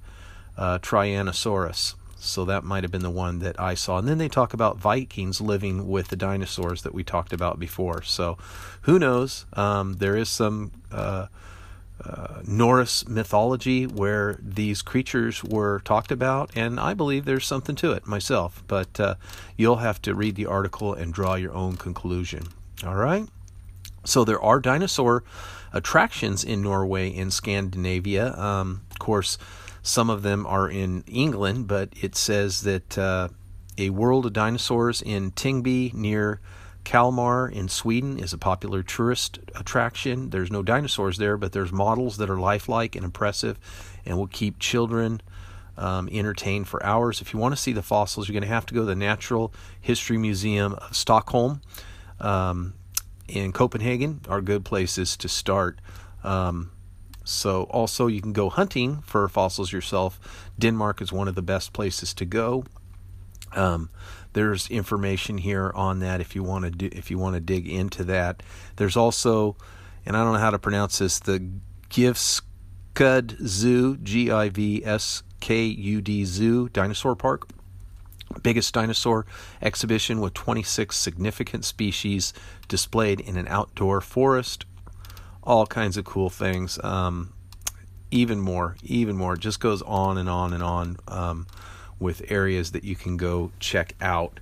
uh, 0.57 0.79
Tyrannosaurus. 0.81 1.95
So 2.21 2.45
that 2.45 2.65
might 2.65 2.83
have 2.83 2.91
been 2.91 3.03
the 3.03 3.11
one 3.11 3.39
that 3.39 3.59
I 3.61 3.75
saw. 3.75 3.99
And 3.99 4.09
then 4.09 4.19
they 4.19 4.29
talk 4.29 4.53
about 4.53 4.77
Vikings 4.77 5.41
living 5.41 5.89
with 5.89 6.09
the 6.09 6.17
dinosaurs 6.17 6.83
that 6.83 6.93
we 6.93 7.05
talked 7.05 7.33
about 7.33 7.61
before. 7.61 8.03
So 8.03 8.37
who 8.83 8.99
knows? 8.99 9.47
Um, 9.53 9.95
there 9.95 10.17
is 10.17 10.29
some 10.29 10.73
uh, 10.91 11.27
uh, 12.05 12.43
Norse 12.47 13.07
mythology 13.09 13.87
where 13.87 14.39
these 14.41 14.83
creatures 14.83 15.43
were 15.43 15.81
talked 15.85 16.13
about, 16.13 16.51
and 16.55 16.79
I 16.79 16.95
believe 16.95 17.25
there's 17.25 17.47
something 17.47 17.75
to 17.77 17.93
it 17.93 18.07
myself. 18.07 18.63
But 18.67 19.01
uh, 19.01 19.15
you'll 19.57 19.77
have 19.77 20.01
to 20.03 20.15
read 20.15 20.37
the 20.37 20.47
article 20.47 20.95
and 20.95 21.13
draw 21.13 21.35
your 21.35 21.53
own 21.55 21.77
conclusion. 21.77 22.49
All 22.87 22.95
right? 22.95 23.27
So 24.05 24.25
there 24.25 24.41
are 24.41 24.61
dinosaur 24.61 25.25
attractions 25.73 26.45
in 26.45 26.63
Norway 26.63 27.15
and 27.17 27.33
Scandinavia. 27.33 28.35
Um, 28.39 28.83
of 28.91 28.99
course, 28.99 29.39
some 29.83 30.09
of 30.09 30.23
them 30.23 30.47
are 30.47 30.69
in 30.69 31.05
England, 31.07 31.67
but 31.67 31.91
it 32.01 32.15
says 32.15 32.63
that 32.63 32.97
uh, 32.97 33.29
a 33.77 33.91
world 33.91 34.27
of 34.27 34.33
dinosaurs 34.33 35.03
in 35.03 35.31
Tingby 35.33 35.93
near 35.95 36.41
Kalmar 36.89 37.47
in 37.47 37.69
Sweden 37.69 38.19
is 38.19 38.33
a 38.33 38.39
popular 38.39 38.83
tourist 38.83 39.41
attraction. 39.55 40.31
There's 40.31 40.51
no 40.51 40.63
dinosaurs 40.63 41.19
there, 41.19 41.37
but 41.37 41.53
there's 41.53 41.71
models 41.71 42.17
that 42.17 42.31
are 42.31 42.41
lifelike 42.41 42.97
and 42.97 43.05
impressive 43.05 43.59
and 44.07 44.17
will 44.17 44.27
keep 44.27 44.59
children 44.59 45.21
um, 45.77 46.09
entertained 46.11 46.67
for 46.67 46.83
hours. 46.83 47.21
If 47.21 47.35
you 47.35 47.39
want 47.39 47.55
to 47.55 47.61
see 47.61 47.75
the 47.75 47.83
fossils, 47.83 48.27
you're 48.27 48.33
going 48.33 48.49
to 48.49 48.55
have 48.55 48.65
to 48.65 48.75
go 48.75 48.81
to 48.81 48.87
the 48.87 48.95
Natural 48.95 49.53
History 49.79 50.17
Museum 50.17 50.73
of 50.73 50.97
Stockholm 50.97 51.61
um, 52.21 52.73
in 53.29 53.53
Copenhagen, 53.53 54.23
are 54.27 54.41
good 54.41 54.65
places 54.65 55.15
to 55.19 55.29
start. 55.29 55.83
Um, 56.25 56.71
so, 57.23 57.65
also, 57.65 58.07
you 58.07 58.23
can 58.23 58.33
go 58.33 58.49
hunting 58.49 59.03
for 59.03 59.29
fossils 59.29 59.73
yourself. 59.73 60.19
Denmark 60.59 61.03
is 61.03 61.13
one 61.13 61.29
of 61.29 61.35
the 61.35 61.43
best 61.43 61.75
places 61.75 62.15
to 62.15 62.25
go. 62.25 62.65
Um, 63.53 63.91
there's 64.39 64.71
information 64.71 65.37
here 65.37 65.73
on 65.75 65.99
that 65.99 66.21
if 66.21 66.37
you 66.37 66.45
want 66.45 66.65
to 66.65 66.71
do, 66.71 66.89
if 66.93 67.11
you 67.11 67.19
want 67.19 67.35
to 67.35 67.41
dig 67.41 67.69
into 67.69 68.05
that. 68.05 68.41
There's 68.77 68.97
also, 68.97 69.57
and 70.07 70.17
I 70.17 70.23
don't 70.23 70.35
know 70.35 70.39
how 70.39 70.51
to 70.51 70.61
pronounce 70.61 70.99
this, 70.99 71.19
the 71.19 71.45
Givskud 71.91 73.45
Zoo, 73.45 73.97
G 73.97 74.31
I 74.31 74.49
V 74.49 74.85
S 74.85 75.25
K 75.41 75.65
U 75.65 76.01
D 76.01 76.25
Zoo 76.25 76.69
Dinosaur 76.69 77.17
Park. 77.17 77.49
Biggest 78.41 78.73
dinosaur 78.73 79.27
exhibition 79.61 80.21
with 80.21 80.35
26 80.35 80.97
significant 80.97 81.65
species 81.65 82.33
displayed 82.69 83.19
in 83.19 83.37
an 83.37 83.49
outdoor 83.49 84.01
forest 84.01 84.67
all 85.43 85.67
kinds 85.67 85.97
of 85.97 86.05
cool 86.05 86.31
things. 86.31 86.79
Um, 86.85 87.33
even 88.13 88.39
more, 88.39 88.77
even 88.85 89.17
more. 89.17 89.35
It 89.35 89.41
just 89.41 89.59
goes 89.59 89.83
on 89.83 90.17
and 90.17 90.29
on 90.29 90.53
and 90.53 90.63
on 90.63 90.97
um, 91.09 91.47
with 92.01 92.31
areas 92.31 92.73
that 92.73 92.85
you 92.85 92.97
can 92.97 93.17
go 93.17 93.51
check 93.59 93.95
out 94.01 94.41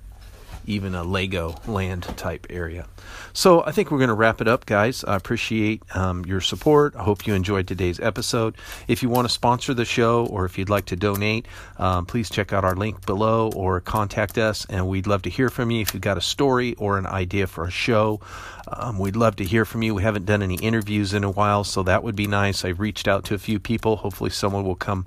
even 0.67 0.93
a 0.93 1.03
Lego 1.03 1.55
land 1.65 2.03
type 2.17 2.45
area. 2.49 2.85
So 3.33 3.63
I 3.63 3.71
think 3.71 3.89
we're 3.89 3.97
going 3.97 4.09
to 4.09 4.13
wrap 4.13 4.41
it 4.41 4.47
up, 4.47 4.65
guys. 4.65 5.03
I 5.03 5.15
appreciate 5.15 5.83
um, 5.95 6.25
your 6.25 6.41
support. 6.41 6.95
I 6.95 7.03
hope 7.03 7.25
you 7.25 7.33
enjoyed 7.33 7.67
today's 7.67 7.99
episode. 7.99 8.55
If 8.87 9.01
you 9.01 9.09
want 9.09 9.27
to 9.27 9.33
sponsor 9.33 9.73
the 9.73 9.85
show 9.85 10.25
or 10.25 10.45
if 10.45 10.57
you'd 10.57 10.69
like 10.69 10.85
to 10.85 10.95
donate, 10.95 11.47
um, 11.77 12.05
please 12.05 12.29
check 12.29 12.53
out 12.53 12.63
our 12.63 12.75
link 12.75 13.05
below 13.05 13.51
or 13.55 13.79
contact 13.81 14.37
us, 14.37 14.65
and 14.69 14.87
we'd 14.87 15.07
love 15.07 15.21
to 15.23 15.29
hear 15.29 15.49
from 15.49 15.71
you. 15.71 15.81
If 15.81 15.93
you've 15.93 16.01
got 16.01 16.17
a 16.17 16.21
story 16.21 16.73
or 16.75 16.97
an 16.97 17.05
idea 17.05 17.47
for 17.47 17.65
a 17.65 17.71
show, 17.71 18.19
um, 18.67 18.99
we'd 18.99 19.15
love 19.15 19.37
to 19.37 19.45
hear 19.45 19.65
from 19.65 19.83
you. 19.83 19.95
We 19.95 20.03
haven't 20.03 20.25
done 20.25 20.43
any 20.43 20.55
interviews 20.55 21.13
in 21.13 21.23
a 21.23 21.31
while, 21.31 21.63
so 21.63 21.83
that 21.83 22.03
would 22.03 22.15
be 22.15 22.27
nice. 22.27 22.65
I've 22.65 22.79
reached 22.79 23.07
out 23.07 23.23
to 23.25 23.35
a 23.35 23.39
few 23.39 23.59
people. 23.59 23.97
Hopefully, 23.97 24.29
someone 24.29 24.65
will 24.65 24.75
come 24.75 25.05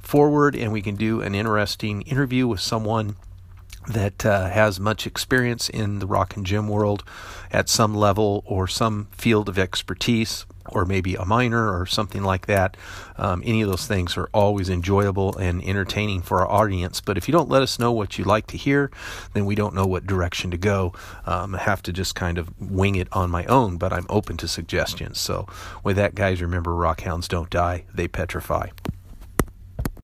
forward 0.00 0.54
and 0.54 0.72
we 0.72 0.82
can 0.82 0.94
do 0.94 1.20
an 1.20 1.34
interesting 1.34 2.02
interview 2.02 2.46
with 2.46 2.60
someone 2.60 3.16
that 3.88 4.24
uh, 4.26 4.48
has 4.48 4.80
much 4.80 5.06
experience 5.06 5.68
in 5.68 5.98
the 5.98 6.06
rock 6.06 6.36
and 6.36 6.44
gem 6.44 6.68
world 6.68 7.04
at 7.50 7.68
some 7.68 7.94
level 7.94 8.42
or 8.46 8.66
some 8.66 9.08
field 9.12 9.48
of 9.48 9.58
expertise, 9.58 10.46
or 10.70 10.84
maybe 10.84 11.14
a 11.14 11.24
minor 11.24 11.78
or 11.78 11.86
something 11.86 12.22
like 12.22 12.46
that. 12.46 12.76
Um, 13.16 13.42
any 13.44 13.62
of 13.62 13.68
those 13.68 13.86
things 13.86 14.16
are 14.16 14.28
always 14.34 14.68
enjoyable 14.68 15.36
and 15.36 15.62
entertaining 15.64 16.22
for 16.22 16.40
our 16.40 16.50
audience. 16.50 17.00
But 17.00 17.16
if 17.16 17.28
you 17.28 17.32
don't 17.32 17.48
let 17.48 17.62
us 17.62 17.78
know 17.78 17.92
what 17.92 18.18
you 18.18 18.24
like 18.24 18.46
to 18.48 18.56
hear, 18.56 18.90
then 19.32 19.46
we 19.46 19.54
don't 19.54 19.74
know 19.74 19.86
what 19.86 20.06
direction 20.06 20.50
to 20.50 20.56
go. 20.56 20.92
Um, 21.24 21.54
I 21.54 21.58
have 21.58 21.82
to 21.84 21.92
just 21.92 22.14
kind 22.14 22.38
of 22.38 22.50
wing 22.60 22.96
it 22.96 23.08
on 23.12 23.30
my 23.30 23.44
own, 23.46 23.76
but 23.76 23.92
I'm 23.92 24.06
open 24.08 24.36
to 24.38 24.48
suggestions. 24.48 25.20
So, 25.20 25.46
with 25.84 25.96
that, 25.96 26.14
guys, 26.14 26.42
remember 26.42 26.72
rockhounds 26.72 27.28
don't 27.28 27.50
die, 27.50 27.84
they 27.94 28.08
petrify. 28.08 28.70